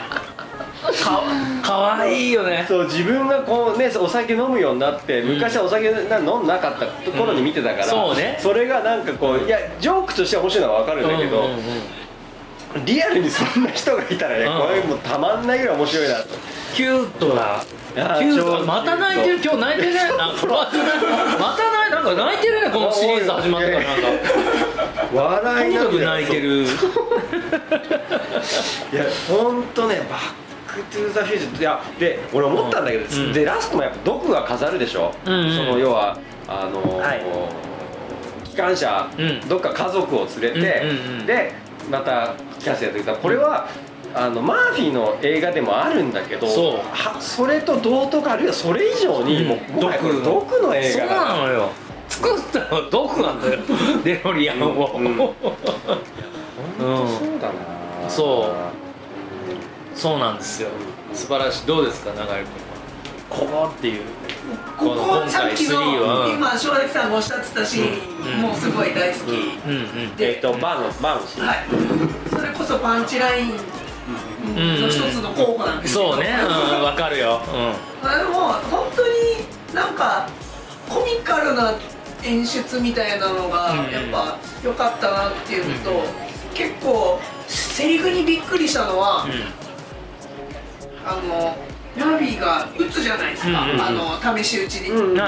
[0.81, 1.21] か
[1.61, 2.65] かわいいよね。
[2.67, 5.27] そう自分がこうねお酒飲むようになってん。
[5.27, 8.37] 昔はお酒な飲んなかった頃に見てたから、そうね。
[8.39, 11.53] それがなんかこういやジョークとしては面白いのは分かるんだけど、うんうん
[12.77, 12.85] うん。
[12.85, 14.59] リアルにそんな人がいたらね、うん。
[14.59, 16.29] これもうたまんないぐらい面白いなと。
[16.73, 17.63] キュートな
[17.95, 19.39] やキュー超トまた泣いてる。
[19.43, 19.99] 今日泣いてるね。
[20.17, 23.85] また泣いなんか泣いてるねこのシリーズ始まってから。
[23.85, 24.07] なんか。
[25.11, 26.63] と 笑いにかく涙泣いてる。
[28.91, 33.33] いや本当ねバック・トゥ・ザ・フューいやで俺思ったんだけど、うん。
[33.33, 35.55] でラストもやっぱ毒が飾るでしょ、うんうん。
[35.55, 37.21] その要はあのーはい。
[38.49, 39.39] 機関車、うん。
[39.47, 41.25] どっか家族を連れて、うんうんうん。
[41.25, 41.53] で
[41.89, 43.67] また機関車やってきたこれは、
[44.13, 46.79] あのマーフィーの映画でもあるんだけどそ
[47.19, 49.47] それと同等かあるいはそれ以上に、うん。
[49.47, 50.23] もうもはやこれ毒。
[50.25, 51.69] 毒の映そう画なのよ。
[52.09, 53.59] 作ったのはドクなんだよ
[54.03, 55.05] デロリアンを、うん。
[55.05, 55.35] うん本
[56.77, 57.47] 当そうだ
[58.03, 58.90] な、そう
[59.95, 60.69] そうなんですよ。
[61.13, 61.67] 素晴らしい。
[61.67, 62.47] どうですか長井君
[63.29, 64.03] ここっていう。
[64.77, 68.41] こここの今回さっきの3は今正崎さんがおっしゃってたシーンうん。
[68.41, 71.57] もうすごい大好き、うんうんえっ、とバーのバーのシーン、はい。
[72.29, 76.29] それこそパンチラインの一つの候補なんですけどそうね。
[76.41, 77.41] うんわかるよ。
[78.03, 79.13] あでも本当に
[79.73, 80.27] なんか
[80.89, 81.73] コミカルな
[82.23, 86.03] 演出みたいなのがうんやっぱ良かったなっていうのと、
[86.53, 89.60] 結構セリフにびっくりしたのは、うん
[91.05, 91.55] あの
[91.97, 95.23] マービーが打つじゃないですか、うんうんうんあの試し打ちに、うんど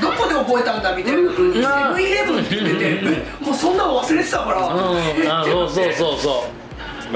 [0.00, 6.44] どこで覚えたんだみたいなのに、セうんブンイレブンって言ってて、もうそんなの忘れてたから、うんあそうそうそうそ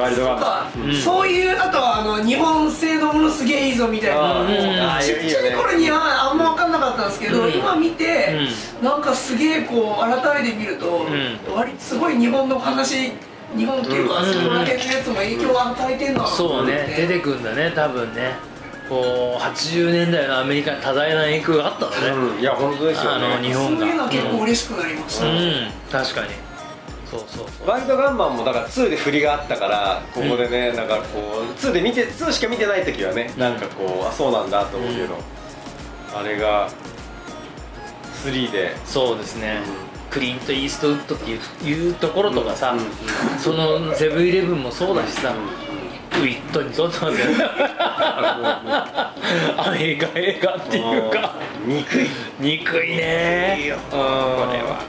[0.00, 4.46] ワイルドガンなんか、うんそういうあとはあの日本製のものすげえいいぞみたいなう
[5.02, 8.38] ちっちゃい頃にはあんま分かんなかったんですけど、うん今見て、
[8.82, 13.12] なんかすげえこう改めて見ると、ん割とすごい日本の話
[13.56, 14.32] 日本っていうか、うん。
[14.32, 16.94] そこら辺のやつも影響を与えてんのそうね。
[16.96, 18.34] 出てくんだね多分ね。
[18.88, 22.40] こう80年代のアメリカに多大な影響があったのね、うん。
[22.40, 23.80] いや本当ですよあのね日本が。
[23.80, 25.70] そういうのは結構嬉しくなりました、うん。
[25.90, 26.28] 確かに。
[27.10, 27.68] そうそうそう。
[27.68, 35.16] ワイルドガンマンもだから2で振りがあったからここでね、なんかこう2で見て2しか見てない時はねなんかこうあそうなんだと思うけど、
[36.14, 36.68] あれが
[38.24, 38.76] 3で。
[38.84, 39.60] そうですね、
[40.10, 42.84] クリント・イーストウッドっていういうところとかさ、うんうん
[43.38, 45.34] そのセブンイレブンもそうだしさ、
[46.12, 47.44] ウィットにとってますよね。
[49.56, 51.34] あ映画映画っていうか。
[51.42, 52.06] うん憎い。
[52.40, 53.58] 憎いね。
[53.60, 53.76] いいよ。
[53.90, 54.00] これ
[54.62, 54.80] は。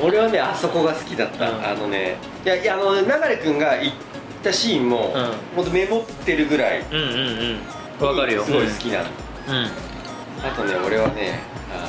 [0.00, 0.06] うん。
[0.06, 1.64] 俺はねあそこが好きだった、うん。
[1.64, 3.06] あのねいやいやあの流
[3.42, 3.94] 君が言っ
[4.44, 5.32] たシーンも、うん。
[5.56, 7.00] ほんとメモってるぐらいうんうん
[8.00, 8.06] うん。
[8.06, 8.44] わかるよ。
[8.44, 9.04] すごい好きなの、
[9.48, 9.66] うん。
[10.46, 11.40] あとね俺はね
[11.72, 11.88] あ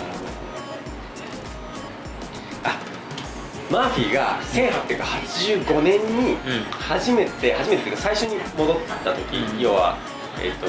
[3.69, 6.38] マーフィーが1885年にうん
[6.71, 9.60] 初めて、初めてっていうか最初に戻った時、うん。
[9.60, 9.97] 要は
[10.41, 10.65] えっ、と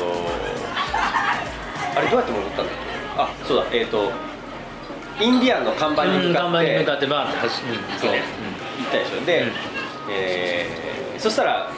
[1.97, 2.75] あれどうやって戻ったんだっ
[3.17, 3.23] け？
[3.23, 4.11] あそうだえっ、と
[5.21, 7.73] インディアンの看板に向かって、看板に向かってバーンって走るう。
[7.73, 8.11] んそう。
[8.13, 8.23] ね
[8.79, 9.25] 行ったでしょ？
[9.27, 9.53] で、うん。
[10.11, 11.71] えーそしたら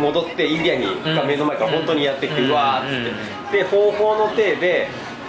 [0.00, 3.70] 戻ってインディアンにが目の前から本当にやってきて、ううんわーっつって、うん。
[3.70, 4.88] で方法の体で、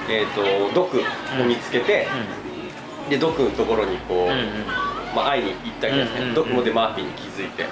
[0.10, 2.08] えー、とドクを見つけて、
[3.10, 4.38] でドクのところにこう、うんうん
[5.14, 7.66] まあ、会いに行ったわけですね、うんうんうんドクもでマーフィーに気づいて。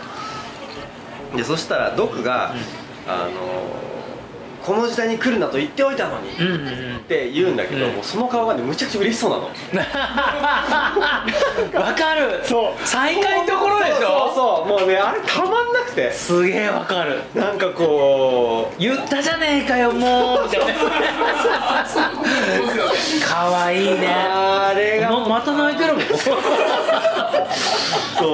[1.36, 2.54] でそしたらドクが、
[3.08, 4.01] あの
[4.63, 6.36] この時代に来るなと言っておいたのに、っ
[7.08, 7.93] て言うんだけど、うん。
[7.95, 9.43] もうその顔がねむちゃくちゃ嬉しそうなの。
[11.80, 12.41] わかる。
[12.43, 12.74] そう。
[12.88, 13.95] 再会のところでしょ？
[13.95, 14.69] そうそうそう。
[14.80, 16.12] もうねあれたまんなくて。
[16.12, 17.21] すげえわかる。
[17.34, 20.65] なんかこう言ったじゃねえかよもうみたいな。
[23.28, 24.08] かわいいね。
[24.08, 26.04] あれがまた泣いてるもん。
[26.17, 26.38] そう。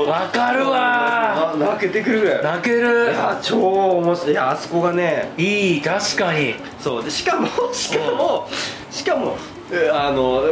[0.10, 1.54] わかるわ。
[1.58, 2.44] な泣けてくるぐらい。
[2.44, 3.12] 泣ける。
[3.12, 4.32] いや超面白い。
[4.32, 6.56] いやあそこがねいい確かに。
[6.80, 7.04] そう。
[7.04, 8.50] でしかも しかも
[8.92, 9.38] しかも
[9.72, 10.44] えあの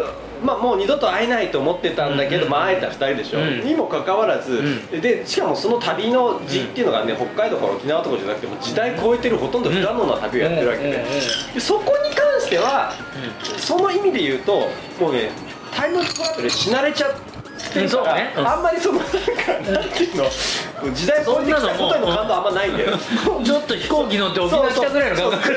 [0.43, 3.65] まあ、もう二度と会えないと思ってたんだけど、うんまあ、会えた2人でしょ、うん。
[3.65, 4.53] にもかかわらず、
[4.91, 5.01] うん。
[5.01, 11.05] でしかもその旅の字っていうのがね、北海道から沖縄とかじゃなくてもう時代超えてるほとんど不可能な旅をやってるわけで,、
[11.53, 12.93] でそこに関しては、
[13.57, 15.31] その意味で言うともうね
[15.73, 17.09] タイムトラベルし慣れちゃっ
[17.73, 18.47] てるから、うんそうねうん。
[18.47, 20.25] あんまりそのなんかなんていうの
[20.93, 22.97] 時代超えてきたことへの感動あんまないんだよ。
[23.43, 25.53] ちょっと飛行機乗って沖縄来たぐらいの感覚。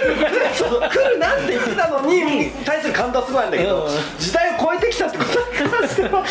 [0.54, 5.30] そうそう来るなって言ってたのに対する感動はすごいんだけど、うん時代を超えてきたってこと
[5.64, 6.24] に関しては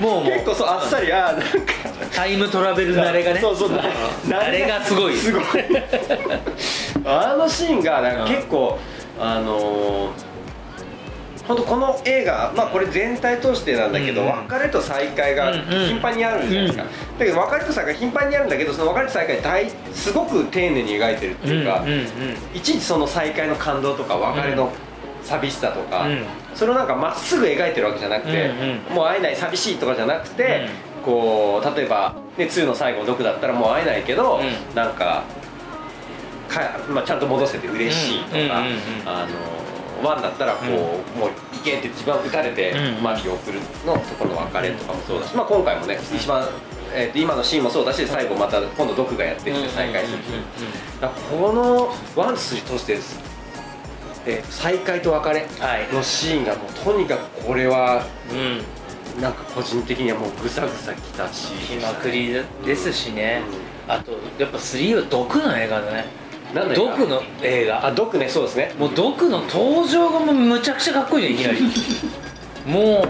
[0.00, 1.46] もう結構そうあっさりあーなんか
[2.14, 5.42] タイムトラベル慣れがねそうそうあれがすごいすごい
[7.04, 8.78] あのシーンがなんか結構
[9.18, 10.29] あのー
[11.50, 14.48] 本当この映画、まあ、これ全体通してなんだけど、うんうん。
[14.48, 15.88] 別れと再会がうんうん。
[15.88, 22.06] 頻繁にあるじゃないですか、だけど別れと再会頻繁にあるんだけどその別れと再会大すごく丁寧に描いてるっていうか、うんうんうん。
[22.54, 24.70] いちいちその再会の感動とか別れの
[25.24, 26.24] 寂しさとか、うん。
[26.54, 28.46] それをなんかまっすぐ描いてるわけじゃなくて、
[28.90, 30.68] うんもう会えない寂しいとかじゃなくて、
[31.04, 34.74] こう例えば、ね、2の最後の毒だったらもう会えないけど、うん。
[34.76, 35.24] なんか
[36.48, 39.08] か、まあ、ちゃんと戻せて嬉しいとか、うんうんうんうん。
[39.08, 39.59] あの
[40.02, 40.76] ワンだったらこう、うん。
[40.76, 43.02] もう行けって一番打たれて、うん。
[43.02, 46.46] マーキーを送るのところの別れとかもそうだし、まあ、今回もね一番、
[46.94, 50.18] えーと今のシーンもそうだし最後また今度毒がやってきて再会する
[51.30, 52.98] このワンツー通して
[54.24, 55.94] で再会と別れはい。
[55.94, 58.62] のシーンがもうとにかくこれはうん。
[59.20, 62.32] なんか個人的にはもうぐさぐさきたし日まくり
[62.64, 63.42] ですしね
[63.88, 66.06] あとやっぱ3は毒の映画だね
[66.54, 66.86] なんだよ。
[66.88, 67.86] 毒の映画。
[67.86, 68.74] あ毒ねそうですね。
[68.78, 71.72] もう毒の登場がもうむちゃくちゃかっこいいじゃんいきなり。
[72.66, 73.06] も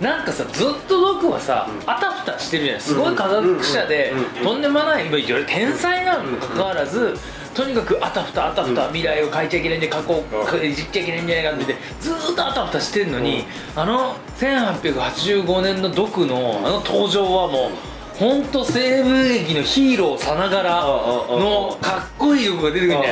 [0.00, 1.90] うなんかさずっと毒はさ、うん。
[1.90, 2.82] あたふたしてるじゃない。
[2.82, 5.04] すごい科学者でうんとんでもない
[5.46, 7.16] 天才なのにもかかわらず
[7.54, 8.92] とにかくあたふたあたふたうん。
[8.92, 10.24] 未来を変えちゃいけないんで過去を
[10.64, 23.02] いじっちゃいけないんじゃないかってずーっとあたふたしてるのにあの1885年の毒のあの登場はもう本当西部劇のヒーローさながらのかっこいい力が出てくるん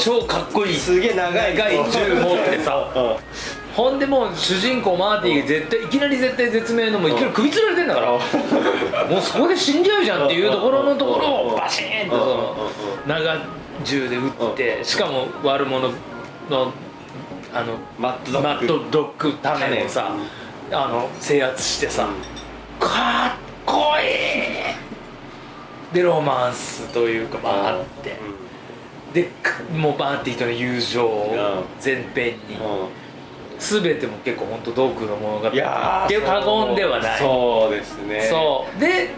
[0.00, 0.74] 超かっこいい。
[0.74, 2.92] すげえ長い長い銃持ってさ。
[2.94, 3.16] うん
[3.70, 8.10] ほんでもう主人公マーティが絶対いきなり絶対絶命のもういきなり首つられてんだから。
[8.10, 12.70] もうそこで死んじゃうじゃんっていうところのところをバシーンとその
[13.06, 13.38] 長
[13.84, 15.88] 銃で撃ってしかも悪者
[16.50, 16.72] の
[17.54, 20.14] あのマッドドッグ種をさ
[20.72, 22.08] あの制圧してさ
[22.78, 23.39] かっ
[23.70, 24.04] こい。
[25.92, 28.16] いでロマンスというかまああって。
[29.12, 32.56] でかもうバーティとの友情を前編に。
[32.56, 33.00] うん。
[33.60, 37.18] 全ても結構本当ドクの物語っていう過言ではない。
[37.18, 38.22] そうですね。
[38.22, 38.80] そう。
[38.80, 39.10] で、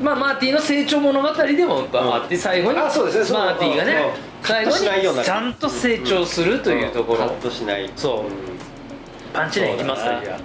[0.00, 3.38] まあ、マーティの成長物語でもあって最後にあそうですね。
[3.38, 3.94] マーティがね
[4.40, 4.46] うん。
[4.46, 4.78] 最後
[5.18, 7.90] にちゃんと成長するというところ、カットしない。
[7.96, 8.30] そう。
[8.30, 8.32] ん。
[9.32, 10.38] パンチラインいきますかじゃあ。
[10.38, 10.42] い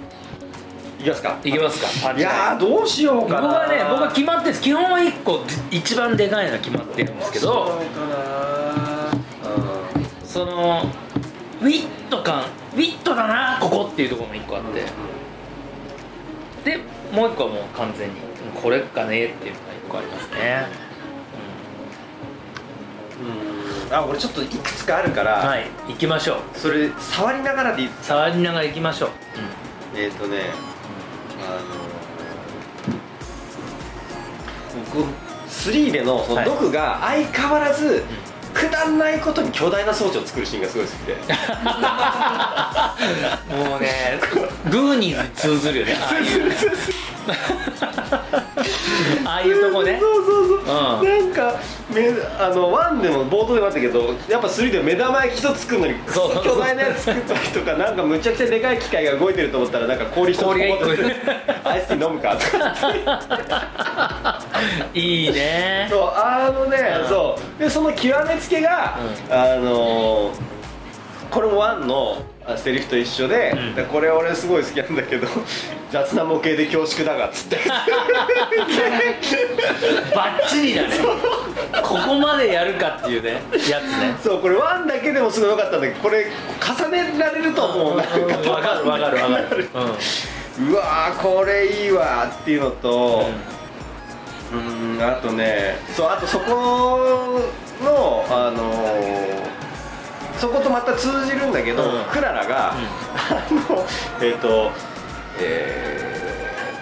[1.06, 1.38] きますか。
[1.44, 2.12] いきますか。
[2.12, 3.42] いやーどうしようかな。
[3.42, 4.62] 僕はね僕は決まってるんです。
[4.62, 5.40] 基本は1個
[5.70, 7.80] 一番でかいのは決まってるんですけど
[10.24, 10.84] その
[11.62, 14.84] ウィット感ウィットだなここっていうところも1個あって。
[16.64, 16.78] で
[17.12, 18.16] もう1個はもう完全に
[18.60, 20.66] これかねっていうのが1個ありますね、
[23.88, 23.94] うん。
[23.94, 26.58] あ俺ちょっといくつかあるから、うん、はい行きましょう。
[26.58, 29.10] それ触りながらでいい触りながら行きましょう、
[29.94, 30.40] えっ、ー、とね
[35.48, 36.44] 3でのそのはい。
[36.44, 38.04] 毒が相変わらず、
[38.56, 41.14] くだんないことに巨大な装置を作るシーンがすごい好きで。
[43.54, 44.18] もうね
[44.70, 46.52] グーニーズに通ずるよねああいう。
[49.28, 49.98] ああいうとこね。
[50.00, 51.04] そうそうそう、ん。
[51.04, 51.75] なんかめ
[52.38, 60.84] あの1でも冒頭でもあったけどやっぱ3で目玉焼き一つ作るのに巨大なやつ作った時とかなんかむちゃくちゃでかい機械が動いてると思ったらなんか氷一つ氷が一個。
[61.68, 64.40] アイスティー飲むかとか。
[64.94, 65.88] いいね。
[65.90, 67.08] そうあのね、うん。
[67.08, 67.62] そう。
[67.62, 68.96] でその極めつけが、
[69.30, 70.32] あの
[71.30, 73.74] これもワンのあセリフと一緒で、うん。
[73.74, 75.26] でこれ俺すごい好きなんだけど
[75.90, 77.58] 雑な模型で恐縮だがっつって。
[80.14, 80.88] バッチリだね。
[81.82, 84.16] ここまでやるかっていうねやつね。
[84.22, 86.26] そうこれワンだけでもすごい良かったんだけどこれ
[86.60, 87.96] 重ねられるともう。
[87.96, 88.50] なんかうん。
[88.50, 89.68] わかるわかるわかる。
[90.58, 93.26] うわーこれいいわっていうのと
[94.50, 97.42] うんあとねそうあとそこ
[97.84, 99.65] のあのー
[100.38, 102.04] そことまた通じるんだけど、うん。
[102.04, 102.74] クララが、あ
[103.50, 103.86] の
[104.22, 104.70] えっ、と
[105.40, 106.10] え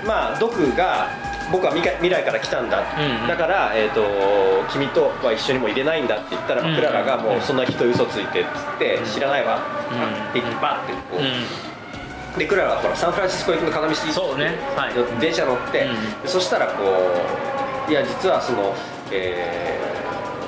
[0.03, 1.09] ーまあドクが
[1.51, 4.03] 僕は未来から来たんだ、うんだから、えー、と
[4.73, 10.31] 君とは一緒にも入れないんだって言ったら、うんクララがもうそんな人嘘ついてっつって、知らないわ、うん。
[10.31, 12.39] って言ってバーってこう、うん。
[12.39, 14.57] でクララはほらサンフランシスコ行きの片道そうね。
[14.77, 15.21] はい。
[15.21, 15.87] 電車乗って、
[16.23, 16.29] うん。
[16.29, 16.83] そしたらこ
[17.89, 18.75] ういや実はその、
[19.13, 19.79] え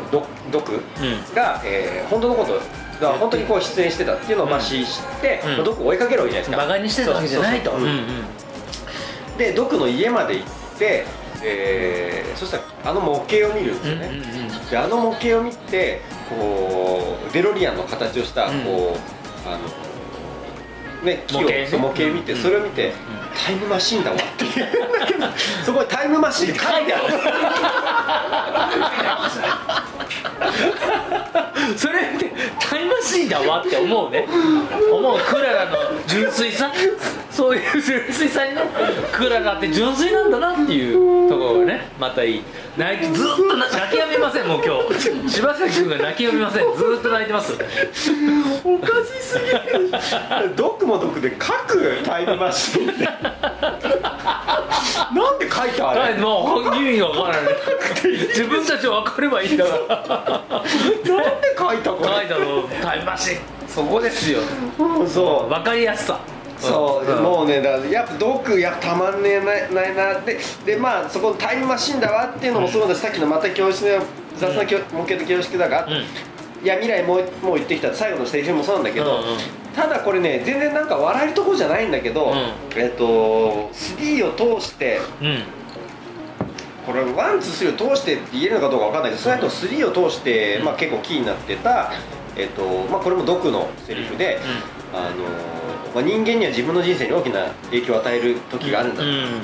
[0.09, 1.35] ー、ドドクうん。
[1.35, 2.61] が、えー本当のこと
[3.01, 4.65] が本当にこう出演してたっていうのをまあうん。
[4.65, 4.85] 知っ
[5.21, 5.57] て、うん。
[5.57, 6.57] まあドクを追いかけるわけじゃないですか。
[6.57, 7.73] バカにしてたわけじゃないと。
[9.39, 10.47] でドクの家まで行っ
[10.79, 11.05] て、
[11.43, 14.11] えーそしたらあの模型を見るんですよね、
[14.71, 19.59] であの模型を見てこうデロリアンの形をしたこう、うんあの
[21.03, 22.43] ね木を模型模型見て、うん。
[22.43, 22.93] それを見て、
[23.47, 25.27] タイムマシンだわっていうんだけど
[25.65, 27.05] そこにタイムマシンって書いてある
[31.77, 34.27] それってタイムマシーンだわって思うね。
[34.93, 35.77] 思うクララの
[36.07, 36.73] 純粋さ。
[37.31, 38.63] そういう純粋さにね
[39.13, 42.43] クララって純粋なんだなっていうところがねまたいい。
[42.79, 45.31] 泣いてずっとな泣きやみませんもう今日。
[45.31, 46.65] 柴崎君が泣きやみません。
[46.77, 47.55] ずっと泣いてます。
[48.65, 49.91] おかしすぎる。
[50.57, 53.05] ドクもドクで書くタイムマシンって。
[53.05, 53.11] な
[55.33, 57.55] んで書いたあはいれもう意味がわからない。
[58.29, 59.97] 自分たちは分かればいいんだから。
[60.49, 60.63] なん
[61.41, 63.39] で書いたこれ書いたのタイムマシン。
[63.69, 64.41] そこですよ。
[64.79, 65.49] うんそう。
[65.49, 66.21] 分かりやすさ。
[66.59, 67.23] そう、ん。
[67.23, 74.01] もうねだやっぱ毒やっぱたまんねえなないなででまあそこのタイムマシンだわっていうのもそうだし、さっきのまた教室で
[74.39, 75.93] 雑な模型で恐縮だが、うん。
[76.65, 79.39] いや未来もうもう言ってきた最後のセリフもそうなんだけど、うんうん。
[79.75, 82.53] ただこれね全然なんか笑えるとこじゃないんだけど、うん。
[82.81, 85.45] えっと3を通してうん
[86.87, 91.93] これワンツースリーを通してって言えるのかどうかわかんないけどその後3を通して、まあ、結構キーになってた、
[92.37, 94.39] えっとまあ、これもドクのセリフで、
[94.95, 95.25] あの
[95.95, 99.41] まあ、人間には自分の人生に大きな影響を与える時があるんだ、うん。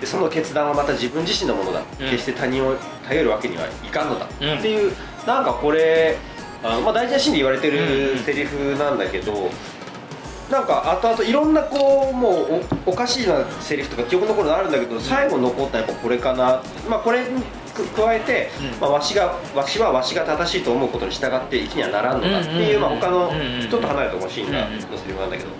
[0.00, 2.10] でその決断はまた自分自身のものだ、うん。
[2.10, 2.76] 決して他人を
[3.08, 4.58] 頼るわけにはいかんのだ、うん。
[4.58, 4.92] っていう
[5.26, 6.18] なんかこれ
[6.62, 7.78] あの、まあ、大事なシーンで言われてうん。
[7.78, 8.16] うん。
[8.16, 9.50] るセリフなんだけど、
[10.50, 17.42] なんか後々いろんなこうもうおおかしいなセリフとか記憶のあるんだけど最後に残ったやっぱこれかな、まあ、これに
[17.74, 18.80] 加えて、うん。
[18.80, 23.30] まあ、わしがわしはわしが正しいと思うことに従って生きにはならんのだっていう、まあ、他の
[23.60, 25.50] ちょっと離れたシーンがのセリフなんだけど、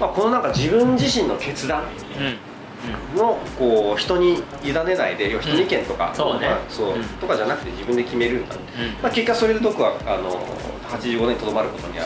[0.00, 1.82] まあ、このなんか自分自身の決断。
[1.82, 2.38] うん
[3.16, 8.60] のこう人に委ねないで人の意見とか、うんそうとかじゃなくて自分で決めるんだ、うん。
[9.02, 10.30] まあ、結果それで毒はあの
[10.88, 12.04] 85年にとどまることには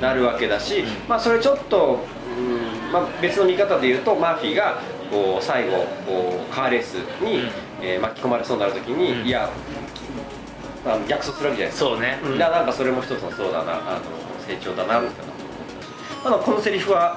[0.00, 0.86] なるわけだし、うん。
[1.08, 2.00] まあ、それちょっと、
[2.36, 7.50] うんまあ、別の見方で言うとマーフィーがこう最後こうカーレースに、うん。
[7.80, 9.26] えー巻き込まれそうになるときに、うん。
[9.26, 9.48] いや
[10.84, 11.90] あの逆走するわけじゃないですか。
[11.90, 12.18] そうね。
[12.38, 14.00] だからなんかそれも一つのそうだなあの
[14.46, 15.32] 成長だなみたいな。
[16.24, 17.16] あのこのセリフは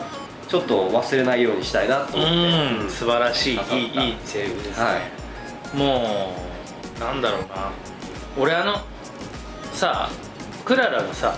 [0.52, 2.90] ちょっと忘れないようにしたいなと思って、うん。
[2.90, 5.00] 素晴らしいいいいいセリフですね、は
[5.74, 5.78] い。
[5.78, 6.34] も
[6.98, 7.72] うなんだろうな。
[8.38, 8.76] 俺あの
[9.72, 10.10] さ
[10.66, 11.38] クララがさ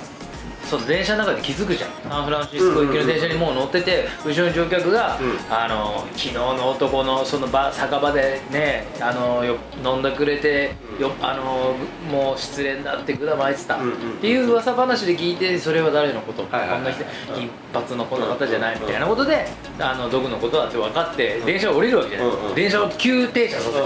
[0.73, 1.91] その電車の中で気づくじゃん。
[2.09, 5.53] サンフランシスコ行きの電車にもう乗ってて後ろの乗客が、うん。
[5.53, 11.75] あの昨日の男のその場酒場でねあのよ飲んでくれてよあの
[12.11, 16.77] もう失恋だってぐだまいてた、うんうんっていう噂話で聞いてそれは誰のこと、はいはいはい。
[16.77, 17.03] こんな人
[17.35, 18.79] 金髪のこの方じゃない。
[18.79, 19.45] みたいなことで
[19.79, 22.55] あの毒のことだって分かって電車を降りるわけじゃない、うんうん。
[22.55, 23.79] 電車を急停車させて、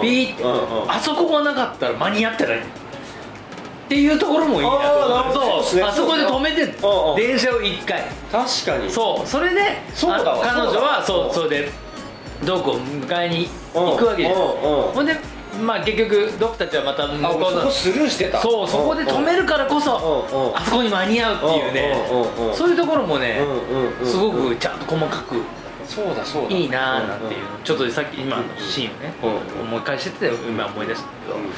[0.00, 0.42] ピーって、
[0.88, 2.62] あそこがなかったら間に合ってない
[3.92, 5.62] っていうところもいいなとあーなるほど。
[5.62, 7.16] そあそこで止めてうんうん。
[7.16, 8.02] 電車を1回。
[8.32, 8.90] 確かに。
[8.90, 9.26] そう。
[9.28, 9.60] それで
[9.94, 10.42] そうだわ。
[10.42, 11.70] あ彼女はそうだわそうそれで
[12.42, 14.86] ドクを迎えに行くわけじゃんうんうん。
[14.86, 15.14] うんほんで
[15.62, 18.40] まあ結局ドクたちはまた向あこうそこスルーしてた。
[18.40, 22.06] そうそこで止めるからこそうんうんあそこに間に合うっていうね。
[22.10, 23.40] うんうんうんそういうところもね
[24.02, 25.42] すごくちゃんと細かく
[25.86, 26.56] そうだそうだ。
[26.56, 27.40] いいなーなんていう。
[27.40, 29.14] うんちょっとさっき今のシーンをね
[29.60, 29.68] うん。
[29.68, 31.36] 思い返してて今思い出したけど。
[31.36, 31.52] うん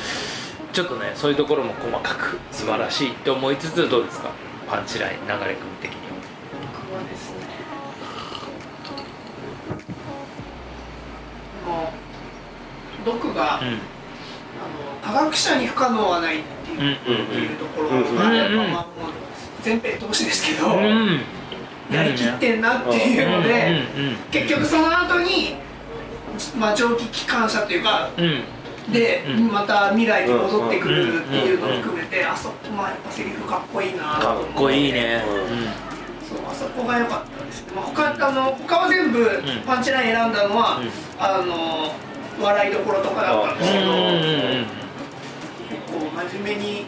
[0.75, 4.31] ちょっとねそういうところも細かく素晴らしいって思いつつどうですか？
[4.69, 6.15] パンチライン流れ君的には。
[6.91, 7.37] 僕はですね
[11.65, 11.93] も
[13.03, 13.69] う毒が、うん。
[13.69, 16.87] あの科学者に不可能はないっていう,、うん
[17.43, 18.37] いうところうんが、うん。
[18.37, 18.85] やっぱまあもう
[19.63, 21.21] 全編通しですけど、うん。
[21.93, 23.83] やりきってんなっていうので、
[24.33, 25.55] 結局その後に
[26.59, 28.43] まあ蒸気機関車というかうんうん
[28.93, 29.53] で、うん。
[29.53, 34.51] また未来に戻ってくるっていうのを含めて、あそこまあやっぱセリフかっこいいなとか思って。
[34.51, 35.23] っこいいね。
[36.29, 40.89] そうあそこが良かったですね、まあ、他あの他は全部パンチライン選んだのは、うん。
[41.19, 41.93] あの
[42.43, 44.67] 笑いどころとかだったんですけど、うんうんうんうん。
[45.69, 46.87] 結構真面目に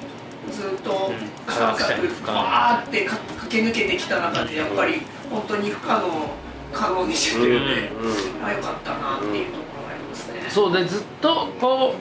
[0.51, 1.37] ずっとうん。
[1.53, 3.17] 3作バーってか
[3.49, 6.11] 駆け抜けてきた中でやっぱり本当に不可能を
[6.73, 9.66] 可能にしてるんで、うんあ良かったなっていうと。
[10.49, 11.95] そうでずっとこ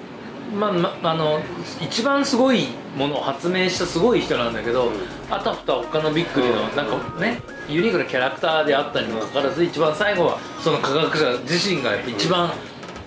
[0.54, 1.40] うまあまあの
[1.82, 4.94] 一番すごいものを発明したすごい人なんだけど、うん。
[5.30, 12.52] あたふた他のびっくりのうんなんかねユニークなキャラクターであったにもかかわらず一番最後はその科学者自身がやっぱ一番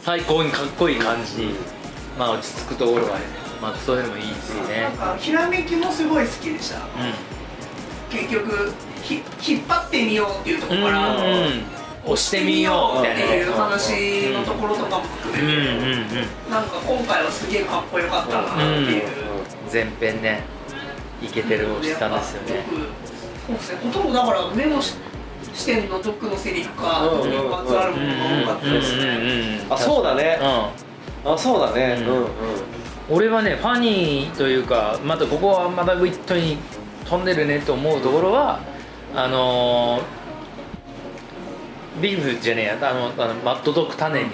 [0.01, 1.55] 最高にかっこいい感じに、
[2.19, 3.21] まあ落ち着くところがね
[3.63, 4.81] まあそういうのもいいですね。
[4.83, 6.81] なんかひらめきもすごい好きでした。
[8.11, 8.73] 結局
[9.03, 11.21] ひ引っ張ってみようっていうとこうんろから、う
[11.51, 11.78] ん
[12.13, 13.25] 押してみようみたいな。
[13.27, 16.51] っていう話のところとかも含うんうんめて、うん。
[16.51, 19.03] なんか今回はすげえかっこよかったなっていう。
[19.73, 20.43] 前編ね
[21.23, 22.65] イケてるおじさんですよね。
[23.47, 23.79] そうですね。
[23.93, 24.95] ほとんどだからメモし
[25.55, 29.61] してんのドックのセリフか、うんドックにまつわるものが多かったですね。
[29.69, 30.39] あそうだね。
[31.25, 31.33] うん。
[31.33, 31.97] あそうだね。
[32.01, 32.07] ううん。
[32.07, 32.29] んうん。
[33.11, 36.59] 俺はねファニーというかまたここはまたグイットに
[37.07, 38.61] 飛んでるねと思うところは
[39.15, 40.18] あのー
[42.01, 44.31] ビーフじゃねえやあのあのマッドドッグ種に、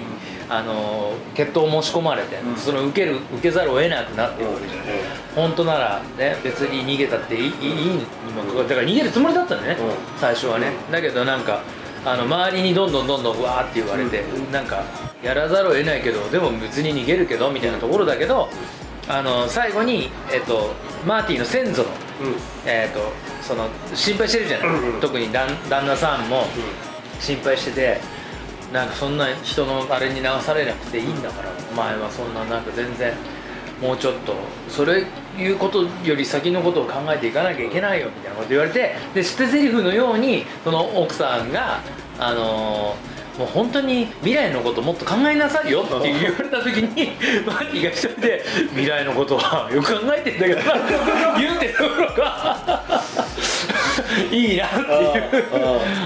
[0.49, 2.57] あのー血統を申し込まれて、うん。
[2.57, 4.87] その受ける受けざるを得なくなってるわけじゃない
[5.35, 10.21] 本当ならね別に逃げたっていいいいにもだから逃げるつもりだったんだよね、うん。
[10.21, 10.73] 最初はね。
[10.93, 11.62] だけどなんか
[12.05, 14.85] あの周りにどんどんどんどんわーって言われて、なんか
[15.23, 18.51] やらざるを得ないけどでも別に逃げるけどみたいなところだけど
[19.09, 20.75] あの最後に、えっと、
[21.07, 21.89] マーティの先祖の、
[22.67, 23.01] えっと、
[23.43, 25.01] その心配してるじゃない、うんうん。
[25.01, 26.45] 特に旦旦那さんも
[27.21, 28.01] 心配してて
[28.73, 33.12] なんかそんな人のあれに流されなくていいんだからお前はそんななんか全然
[33.81, 34.35] もうちょっと
[34.69, 35.05] それ
[35.39, 41.81] いうことより先のことを考えていかなきゃいけないよみたいなこと言われてで捨て台詞のようにその奥さんが
[42.19, 47.11] あのーもう本当に未来のこともっと考えなさいよって言われた時に
[47.45, 53.03] マーティが一人で未来のことはよく考えてんだけどな言うてるところが
[54.30, 55.45] いいなっていう。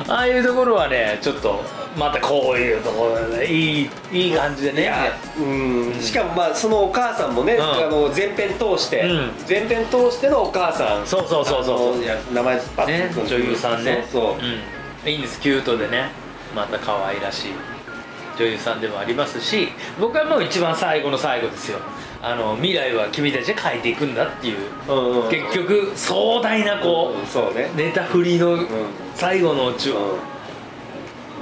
[0.09, 1.63] ああいうところはねちょっと
[1.97, 4.93] またこういうところでねいいいい感じでね。
[5.39, 6.01] うん。
[6.01, 7.61] しかもまあそのお母さんもね、ん。
[7.61, 9.31] あの前編通して、うん。
[9.49, 11.07] 前編通してのお母さん。
[11.07, 14.05] そうそうそうそう名前パッねと女優さんね。
[14.11, 15.41] そうそう、うん、いいんです。
[15.41, 16.11] キュートでね。
[16.55, 17.53] また可愛らしい
[18.39, 19.69] 女優さんでもありますし
[20.01, 21.79] 僕はもう一番最後の最後ですよ。
[22.21, 24.59] あの未来は君たちで変えていくんだっていう、
[24.89, 25.31] うんうん。
[25.31, 27.71] 結局壮大なこうんそうね。
[27.73, 28.67] うネタ振りのん。
[29.15, 30.01] 最後のうちは、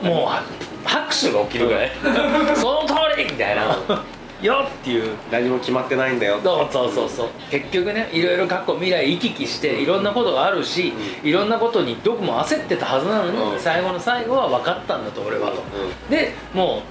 [0.03, 0.43] もうは
[0.85, 1.91] 拍手が起きるぐらい。
[2.57, 3.79] その通りみたいな
[4.43, 7.29] よっていう何も決まってないんだよそうそうそうそう。
[7.51, 13.61] 結局ねいろいろ過去未来行き来していろんなことがあるし、いろんなことにどこも焦ってたはずなのに、うん。
[13.61, 16.83] 最後の最後は分かったんだと俺はと、うでも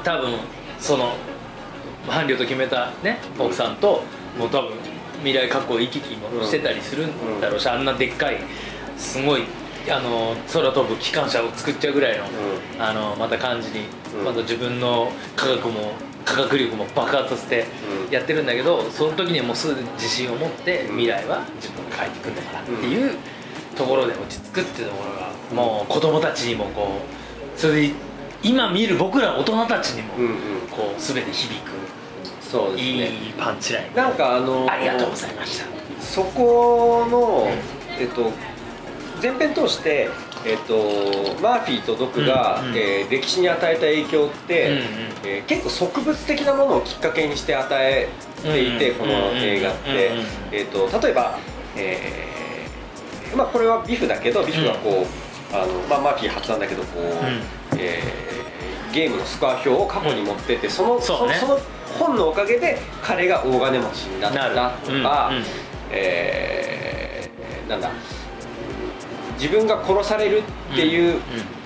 [0.00, 0.38] う多分
[0.78, 1.12] その
[2.06, 4.02] 伴侶と決めたね奥さんと
[4.38, 4.72] もう多分
[5.24, 8.38] 未来過去行き来もしてたりするんだろうし、あんなでっかい
[8.96, 9.42] すごい
[9.90, 12.28] あの空飛ぶ機関車を作っちゃうぐらいの、う
[12.78, 14.24] あのまた感じに、うん。
[14.24, 15.94] また自分の科学も
[16.34, 17.66] 科学力も爆発させて
[18.06, 18.12] うん。
[18.12, 20.98] やってるんだけどその時にはもうすぐ自信を持ってうん。
[20.98, 23.16] 未来は自分が変えていくんだからっていう
[23.76, 27.00] ところで落ち着くっていうところがもう子供たちにもこ
[27.56, 27.90] うそれで
[28.42, 30.14] 今見る僕ら大人たちにも
[30.70, 31.70] こう全て響く
[32.42, 33.08] そうですいね。
[33.08, 35.66] いパンチラインなんかあのありがとうございました。
[36.00, 37.48] そこの、
[37.98, 38.32] えっと、
[39.22, 40.08] 前編通して、
[40.46, 40.74] えっと、
[41.42, 42.76] マーフィーとドクが、うんうん。
[42.76, 44.82] えー歴史に与えた影響って、うんうん。
[45.24, 48.08] えー結構植物的なものをきっかけにして与え
[48.42, 51.38] ていて、うんこの映画って、うんうんえっと、例えば、
[51.76, 57.04] えーまあ、これはビフだけどビフがこう、あのまあ、マーフィー発案だけどこう、
[57.78, 58.30] えー
[58.92, 61.34] ゲームのスコア表を過去に持ってってそのそうね。
[61.36, 61.58] その
[61.96, 64.48] 本のおかげで彼が大金持ちになった
[64.84, 65.36] とか、うん。
[65.36, 65.44] うん。
[65.92, 67.88] えーなんだ
[69.40, 71.20] 自分が殺されるっていう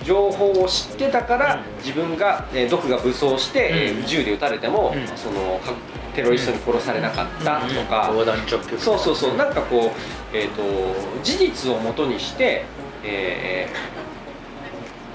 [0.05, 1.63] 情報を知ってたから、うん。
[1.79, 5.19] 自分が、えー毒が武装して、え銃で撃たれても、うん。
[5.19, 5.73] そのか
[6.15, 8.11] テロリストに殺されなかったとか、
[8.79, 9.37] そうそうそう。
[9.37, 10.63] なんかこう、えー、と
[11.25, 12.65] 事実をもとにして、
[13.03, 14.05] えー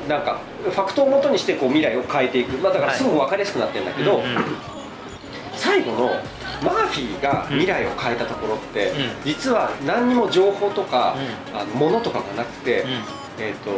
[0.10, 4.22] なんかファクトをもとにしてこう未来を変えていく、まあ、だからすごく分かりやすくなってるんだけど、
[5.54, 6.10] 最後の
[6.64, 8.96] マーフィーが未来を変えたところって、うん。
[9.24, 11.16] 実は何にも情報とか、
[11.54, 12.90] うあの物とかがなくて、うん。
[13.40, 13.72] えっ、と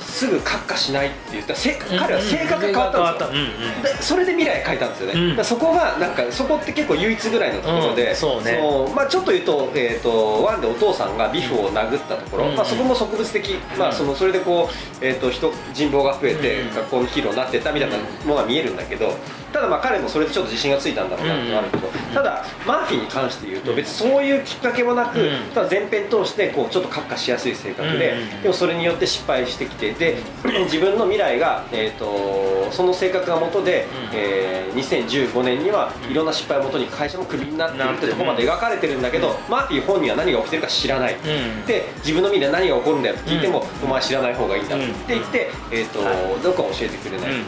[0.00, 1.54] すぐ閣下しないって言った。
[1.54, 5.44] せ彼は性格が変わったんですよ、それで未来変えたんですよね、うん。
[5.44, 8.16] そこがなんかそこって結構唯一ぐらいのところで、うん。
[8.16, 8.58] そうね。
[8.58, 12.56] のまあ、ちょっと言うと,、えー、とワンでお父さんがビフを殴ったところ、うん。
[12.56, 16.74] まあ、そこも植物的、まあ、そのそれでこう、えー、と人人望が増えて、うん。
[16.74, 19.14] 学校のヒーローになってったみたいなものが見えるんだけど
[19.52, 25.28] ただまあ彼もそれでちょっと自信がついたんだろうなってあるけど、ただマーフィーに関して言うと別にそういうきっかけもなく、うん。
[25.54, 28.42] ただ前編通してこうちょっと閣下しやすい性格で、うん。
[28.42, 30.18] でもそれによって失敗してきてで
[30.64, 34.18] 自分の未来が、えー、とその性格が元で、うん。
[34.18, 41.66] えー2015年にはいろんな失敗をもとに会社もクビになってるってところまで描かれてるんだけど、マーフィー本人は何が起きてるか知らない、うん。
[41.66, 45.06] で自分の未来何が起こるんだよって聞いても、うんお前知らない方がいいんだってうん。
[45.08, 47.44] 言って、えーとはどこか教えてくれない、うん。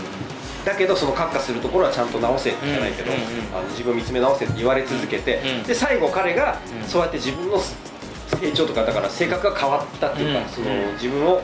[0.65, 3.19] だけどその閣下するところはちゃんと直せじゃないけど、うん。
[3.19, 3.57] うん。
[3.57, 5.63] あの自分を見つめ直せって言われ続けて、うん。
[5.63, 6.89] で最後彼がうん。
[6.89, 10.49] そうやって自分の成長とかだから性格が変わったっていうか、うん。
[10.49, 11.41] その自分を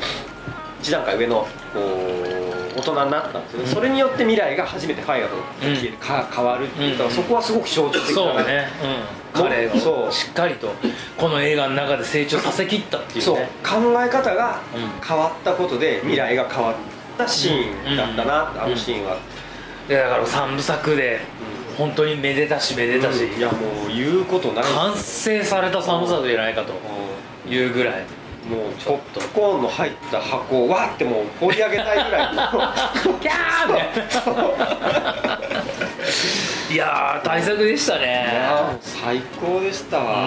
[0.80, 3.74] 一段階上のこう大人になったんですよね、うん。
[3.74, 7.10] それによって未来が初めてファイアと消える、か変わるっていう、うん。
[7.10, 8.68] そこはすごく象徴的なね、
[9.34, 10.08] うん、彼そう。
[10.08, 10.72] をしっかりと
[11.18, 13.36] この映画の中で成長させきったっていうそう。
[13.36, 15.06] ね考え方がうん。
[15.06, 16.74] 変わったことで未来が変わっ
[17.18, 18.62] たシーンだったな、うん。
[18.62, 19.18] あのシーンは、
[19.88, 21.20] でだから3部作で
[21.76, 24.64] 本当にめでたしめでたし、いやもう言うことない。
[24.64, 26.72] 完成された3部作じゃないかと
[27.46, 27.94] ういうぐらい。
[28.02, 28.19] ん
[28.50, 32.42] もうポップコーンの入った箱をわーってもう放り上げたいぐらいの。
[33.22, 33.90] キャーね。
[36.72, 40.26] いやー大作でしたいやね最高でしたわ、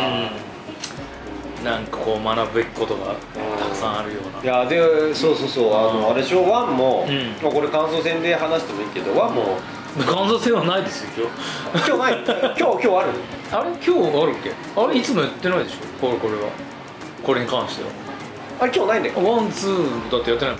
[1.59, 1.65] うん。
[1.65, 3.13] なんかこう学ぶべきことが
[3.59, 4.53] たくさんあるような。
[4.53, 6.11] いやでそうそうそうあの、うん。
[6.11, 6.49] あれでしょ？
[6.49, 7.35] ワンも、うん。
[7.41, 9.57] まあこれ感想戦で話してもいいけどワンも。
[10.05, 11.27] 感想戦はないですよ
[11.73, 11.89] 今日。
[11.89, 12.23] 今日ない？
[12.23, 13.09] 今日今日ある？
[13.51, 13.69] あれ？
[13.85, 14.51] 今日あるっけ？
[14.75, 14.97] あれ？
[14.97, 15.77] いつもやってないでしょ？
[16.07, 16.49] これこれは。
[17.23, 17.89] これに関しては
[18.63, 19.29] あれ今日ないんだよ。
[19.29, 20.55] ワンツーだってやってない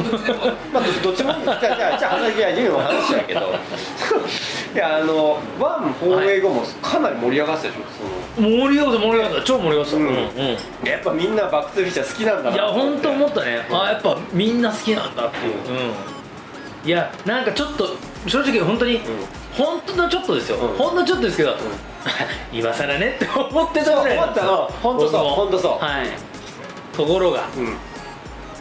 [0.72, 3.40] まあどどっちもじゃあじゃあ話いやジムも話だけど。
[4.72, 9.42] いやあのワン放映後もかなり盛り上がってたでしょ盛り上がった盛り上がった。
[9.42, 9.96] 超盛り上がった。
[9.96, 10.02] うん。
[10.04, 13.66] うんやっぱみんなバック・トゥ・フィーチャー好きなんだないや本当思っったね。
[13.70, 15.54] あやっぱみんな好きなんだっていう、
[16.84, 16.88] うん。
[16.88, 17.90] いやなんかちょっと
[18.26, 19.00] 正直本当に、
[19.52, 20.76] 本当のちょっとですよ、うん。
[20.78, 21.54] ほんのちょっとですけど、
[22.52, 24.70] 今更ねって思ってたぐらいそう思ったの。
[24.82, 25.84] 本当そう本当そう。
[25.84, 26.29] はい
[27.00, 27.76] ところがうん、うん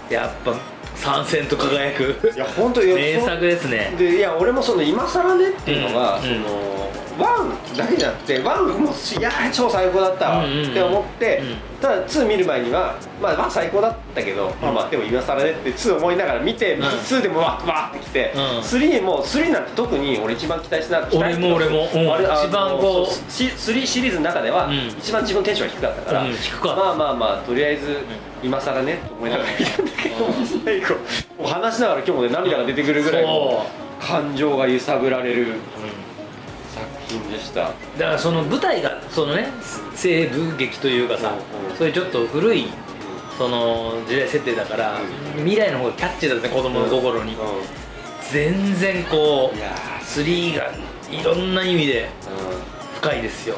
[0.10, 0.56] やっぱ
[0.96, 3.94] 参戦と輝くいや本当 名作ですね。
[3.98, 6.22] でいや俺もその今更ねっていうのが、うん。
[6.24, 11.56] そのワンだけじゃなくてワンもいや超最高だったわって思って、うん。
[11.82, 16.82] ただ2見る前にはまあワン最高だったけど、まあまあでも今更ねって2思いながら見て、ん。
[16.82, 18.42] 2でもわっわーってきて、うん。
[18.60, 24.88] 3も3なんて特に俺一番期待してな期待して俺も俺も一番こうそうし3シリーズの中では、うん。
[24.88, 26.24] 一番自分のテンションが低かったから、
[26.76, 27.98] まあまあまあとりあえず
[28.42, 30.16] 今更ねと思いながら見たんだけど、
[30.64, 30.96] 最後
[31.48, 33.66] 話しながら今日もね涙が出てくるぐらいの
[34.00, 35.56] 感情が揺さぶられる
[36.80, 37.62] 作品でした。
[37.62, 39.48] だからその舞台がそのね
[39.96, 41.78] 西部劇というかさ、うんうん。
[41.78, 42.68] そういうちょっと古い
[43.38, 45.00] その時代設定だから、
[45.38, 47.38] 未来の方がキャッチーだったね子供の心に、う
[48.32, 50.72] 全然こうや3が
[51.10, 53.56] いろんな意味でー深いですよ。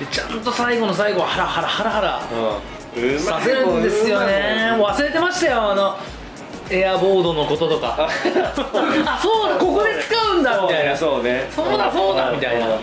[0.00, 2.20] でちゃんと最後の最後はハラハラハラハラ
[3.20, 4.72] させるんですよね。
[4.76, 5.96] 忘れてましたよあの
[6.72, 8.08] エアボードのこととか。
[8.08, 10.96] あそうだここで使うんだみたいな。
[10.96, 11.48] そうね。
[11.54, 12.78] そうだそうだみたいな。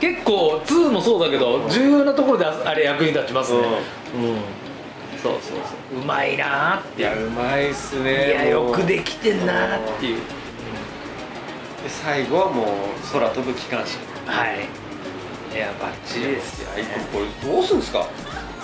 [0.00, 3.58] 結構2もそうだけど重要なところでああれ役に立ちますね。
[3.58, 3.64] うん。
[5.22, 5.58] そうそう
[5.92, 6.00] そう。
[6.00, 10.16] うまいなーっていやうまいっすねいやよくできてんなーっていう。
[10.16, 10.22] で
[11.88, 12.66] 最後はもう
[13.12, 13.98] 空飛ぶ機関車。
[14.26, 14.68] はい。
[15.54, 16.68] いやバッチリですよ。
[17.12, 18.06] これどうすんですか？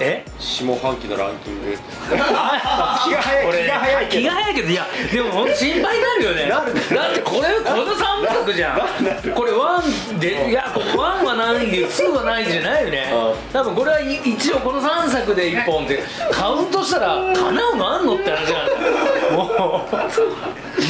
[0.01, 0.25] え？
[0.39, 1.77] 下半期のランキング。
[2.11, 3.47] あ気が早い。
[3.47, 6.49] これ気が早いけど気が早いけどいやでも本当心配になるよね。
[6.49, 8.81] なるだってこれこの3作じゃん。
[9.35, 13.13] これ1でいや1はないんで2はないんじゃないよね。
[13.13, 18.73] う多分これは一応この3作で1本ってカウントしたら叶うのあんのって話なんだ
[19.29, 19.37] よ。
[19.37, 19.89] もう。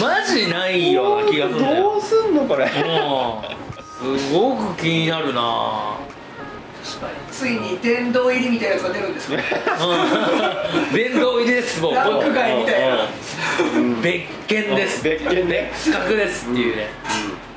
[0.01, 2.67] マジないような気がするどうすんのこれ？
[2.85, 3.43] も
[4.03, 5.97] うすごく気になるな
[7.31, 9.43] ついに殿堂入りみたいなやつが出るんですね
[9.81, 11.13] うん。
[11.13, 11.95] 殿堂入りですもう。
[11.95, 12.97] ランク外みたいな。
[14.03, 15.05] 別件です。
[15.05, 15.71] 別件ね。
[15.73, 16.89] 別格ですっていうね、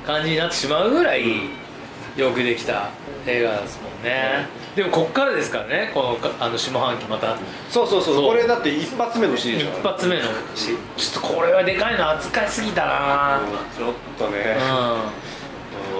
[0.06, 1.24] 感じになってしまうぐらい
[2.16, 2.90] よくできた
[3.26, 4.46] 映画ですもんね。
[4.76, 5.90] でもこっからですからね。
[5.94, 7.36] このかあの下半期また。
[7.70, 8.14] そうそうそう。
[8.14, 8.28] そう。
[8.28, 10.22] これだって一発目のシリーズ一だから発目の
[10.54, 13.40] しちょっとこれはでかいの扱いすぎたな。
[13.76, 14.56] ちょっとね。
[14.58, 15.41] うん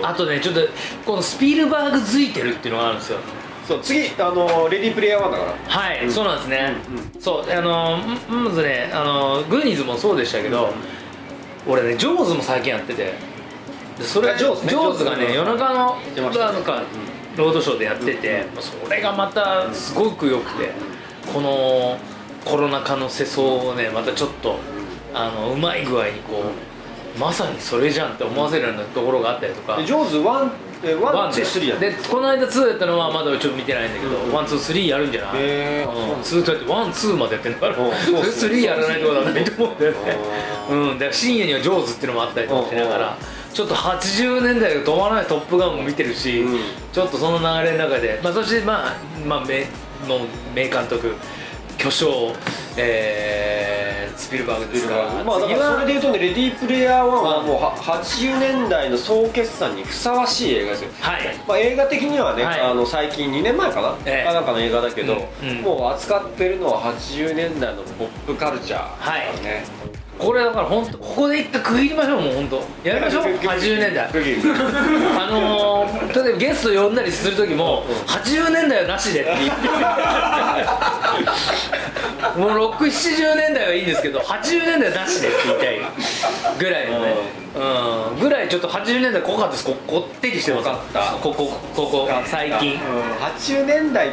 [0.03, 0.61] あとねちょっと
[1.05, 3.19] このスピルバーグ付いてるっていうのがあるんですよ。
[3.67, 5.55] そう次あのレディープレイヤー1だから。
[5.67, 6.13] はい、うん。
[6.13, 6.75] そうなんですね、
[7.15, 10.73] うんそうあのままずねあのグーニーズもそうでしたけど、
[11.67, 13.13] 俺ねジョーズも最近やってて。
[13.99, 15.17] でそれあジョーズねジョーズが。
[15.17, 16.83] ね夜中のなんか
[17.37, 20.71] ロードショーでやってて、それがまたすごく良くて
[21.33, 21.97] この
[22.45, 24.59] コロナ禍の世相をねまたちょっと
[25.15, 26.72] あのうまい具合にこう
[27.19, 29.77] まさにそれじゃんって思わせるようなところがあったりとか。
[29.77, 30.51] でジョーズ1
[30.85, 35.33] えワンワンでツースリーやでこの間2やったのはまだちょっと見てないんだけど、うんワンツースリーやるんじゃない？
[35.37, 35.89] へー。
[35.89, 37.77] うん、2とやってワンツーまでやってんだから、
[38.33, 39.79] スリーやらないってことはないと思うん。
[39.79, 39.99] だよね
[40.71, 40.89] うん。
[40.95, 43.17] だから深夜には上手っていうのもあったりとかしながら。
[43.53, 46.59] ちょっと80年代が止まらない「トップガン」も見てるし、うん。
[46.91, 48.95] ちょっとその流れの中で、まあ、そしてまあ、
[49.27, 49.61] まあ、名
[50.09, 51.15] もう名監督
[51.77, 52.33] 巨匠、
[52.77, 54.97] えー、スピルバーグですか？
[54.97, 60.91] らまあだからそれで言うとねレディープレイヤー1はもうは80年代の総決算にふさわしい映画ですよ。
[61.01, 61.21] はい。
[61.47, 62.61] まあ、映画的にはね、はい。
[62.61, 64.27] あの最近2年前かな、ええ。
[64.27, 65.63] かなんかの映画だけど、うんうん。
[65.63, 69.23] もう扱ってるのは80年代のポップカルチャーはい
[70.19, 74.09] これだから本当ここで一回区切りましょうもう本当やりましょう80年代。
[74.11, 74.41] 区切る
[75.19, 79.23] あのー、例えばゲスト呼んだりする時も80年代はなしで。
[79.23, 79.69] って言って
[82.39, 85.81] もう670年代はいいんですけど80年代はなしでって言いたい
[86.59, 87.15] ぐらいのね。
[87.55, 88.21] うん。
[88.21, 89.65] ぐらいちょっと80年代濃かったです。
[89.65, 90.69] ここってりしてます。
[90.69, 91.01] 濃かった。
[91.21, 92.75] ここここ最近。
[92.75, 92.79] うん。
[93.25, 94.11] 80年代っ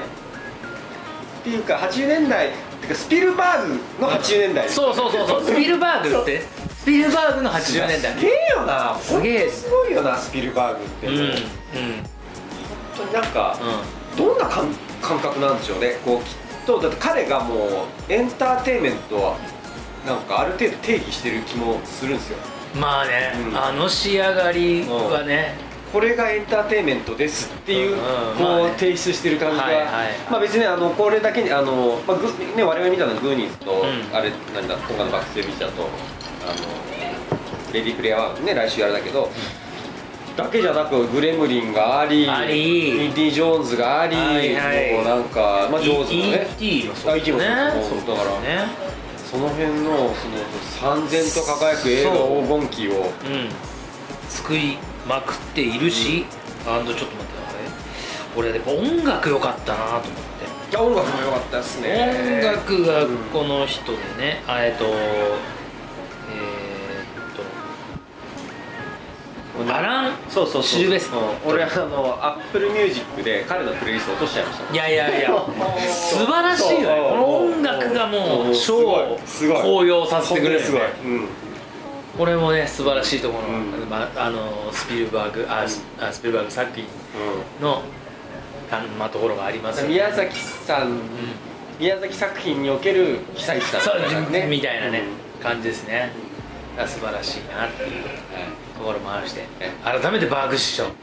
[1.44, 4.70] ていうか80年代ってかスピルバーグの80年代。
[4.70, 5.44] そうそうそうそう。
[5.44, 6.42] スピルバーグって？
[6.80, 8.14] スピルバーグの80年代。
[8.14, 8.98] すげえよな。
[9.00, 9.50] すげえ。
[9.50, 11.28] すごいよなスピルバーグって、うんうん。
[11.28, 11.38] 本
[12.98, 13.58] 当になんか、
[14.16, 14.68] うどんな感
[15.02, 15.98] 感覚なんでしょうね。
[16.04, 17.70] こうきっとだって彼がもう
[18.10, 19.38] エンターテインメントは
[20.06, 22.38] なんかある程度定義してる気もするんですよ。
[22.76, 23.58] んまあね、うん。
[23.58, 25.56] あの仕上がりはね、
[25.92, 27.96] これがエンターテインメントですっていう,、
[28.38, 29.66] こう、提出してる感じが、
[30.30, 34.16] まあ別にあのこれだけにあの、まあグね、我々見たのはグーニーズと、ん。
[34.16, 39.30] あれなんだ今回のバックステービーチャーとあのレディープレイヤーはね来週あれだけど
[40.38, 43.06] だけじゃなくグレムリンがありあり。
[43.06, 46.48] インディ・ジョーンズがあり、もうなんか、まあ、ジョーズもね。
[46.60, 46.88] E.T.
[46.88, 47.32] もそうあ E.T.
[47.34, 47.56] もそうね
[48.06, 48.68] そうだからね
[49.30, 53.50] その辺のその三千と輝く映画黄金期をうん。
[54.30, 54.78] 作り
[55.10, 56.26] まくっているし、
[56.66, 57.30] あとちょっと待って
[58.38, 60.10] 俺やっぱ音楽良かったなと思って。
[60.70, 62.40] いや音楽も良かったですね。
[62.44, 64.92] 音楽がこの人でね、あえっとえー
[69.64, 71.20] っとアランそうそうシルベストリ。
[71.20, 74.72] うん俺あのアップルミュージックで彼のプレイリスト落としちゃいました。
[74.74, 75.30] いやいやいや
[75.92, 76.86] 素晴らしいよね。
[77.10, 78.52] この音楽がもうう。
[78.52, 79.64] ん賞をすごいすごい。
[79.64, 80.66] 高揚させてくれるよね。
[80.68, 80.84] すごい、う
[81.24, 81.28] ん、
[82.20, 83.90] これもね素晴らしいところ、うん。
[83.90, 86.86] まあ、あのスピルバーグあスあスピルバーグ作品
[87.62, 87.82] の
[88.70, 89.94] あの、まあ、ところがありますよね。
[89.94, 91.00] 宮崎さん
[91.80, 95.04] 宮崎作品における久石さんそうみたいなねみたいなね、
[95.42, 96.12] 感じですね。
[96.78, 97.90] あ素晴らしいなっていう
[98.78, 99.36] ところもあるし。
[99.36, 100.84] てえ改めてバーグ師匠。
[100.84, 100.94] はい、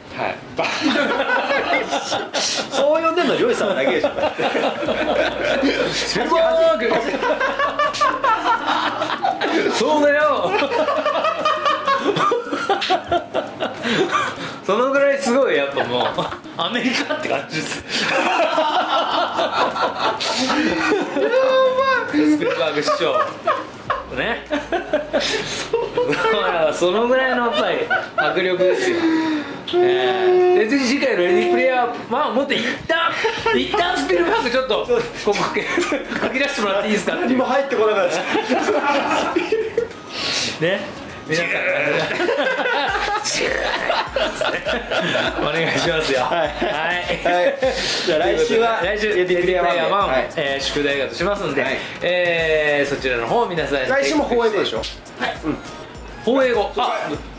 [2.71, 4.11] そう呼んでるのりょうじさんだけでしょ。
[5.95, 6.91] スピルバーグ
[9.73, 10.36] そうだよ
[14.65, 16.05] そのぐらいすごいやっぱもう。
[16.59, 17.83] アメリカって感じです。
[17.83, 18.05] ス
[22.39, 23.15] ピルバーグ師匠。
[24.17, 24.45] ね。
[26.75, 27.79] そのぐらいのやっぱり
[28.17, 28.97] 迫力ですよ。
[29.75, 33.11] えー、次回の「レディープレイヤー1」をもっと一旦
[33.59, 35.01] 一旦スピルバーグちょっとこ
[35.33, 35.43] こ書
[36.31, 37.17] き出してもらっていいですか？
[37.17, 38.17] 何も入ってこなかった。
[40.65, 40.87] ね。
[41.27, 41.51] 皆さん
[45.41, 46.21] お願いしますよ。
[46.23, 47.59] はい、はい。
[48.07, 50.29] じゃあ来週は来週レディープレイヤー1で1、はい。
[50.37, 51.77] えー宿題だとしますんで、はい。
[52.03, 54.83] えーそちらの方皆さんに来週も放映後でしょ？
[56.25, 56.73] 放映後。
[56.77, 57.36] あえ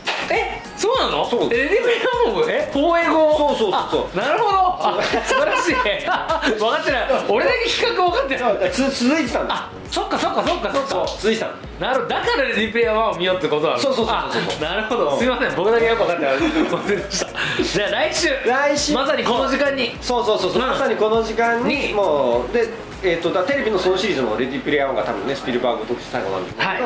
[0.88, 1.28] そうなの？
[1.28, 1.52] そう。
[1.52, 1.88] えレディープ？
[1.88, 2.70] レイヤーもえ？
[2.72, 3.80] 放映後そうそうそう。
[3.90, 4.58] そうあなるほど。
[4.80, 5.74] あ素晴らしい。
[5.74, 7.08] 分かってない。
[7.28, 8.70] 俺だけ企画分かってない。
[8.72, 9.54] つ続いてたんだ。
[9.54, 11.06] あそっかそっかそっかそっか。
[11.20, 11.52] 続いてたの。
[11.80, 12.08] なるほど。
[12.08, 13.78] だからレディープレイヤー1を見ようってことなの。
[13.78, 14.16] そうそうそう
[14.50, 14.62] そう。
[14.62, 15.18] なるほど。
[15.18, 15.56] すいません。
[15.56, 16.38] 僕だけよく分かってない。
[16.38, 16.48] すい
[16.96, 17.62] ました。
[17.62, 18.28] じゃあ来週。
[18.46, 19.92] 来週まさにこの時間に。
[20.00, 21.94] そうそうそうそう、うんまさにこの時間にに。
[21.94, 22.68] もうで
[23.00, 26.80] えー、とだテレビのそのシリーズの「レディープレイヤー1」が多分ねスピルバーグ特殊最後なんですけど、はい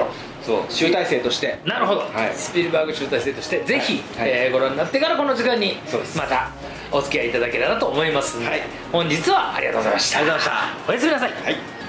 [0.44, 0.72] そう。
[0.72, 1.58] 集大成として。
[1.64, 2.34] なるほど、はい。
[2.34, 4.30] スピルバーグ集大成としてぜひ、はい。
[4.30, 5.76] えーご覧になってからこの時間に
[6.16, 6.50] また
[6.90, 8.62] お付き合いいただけたらと思いますので、はい。
[8.90, 10.18] 本日はありがとうございました。
[10.18, 11.81] ありがとうございまおやすみなさい、はい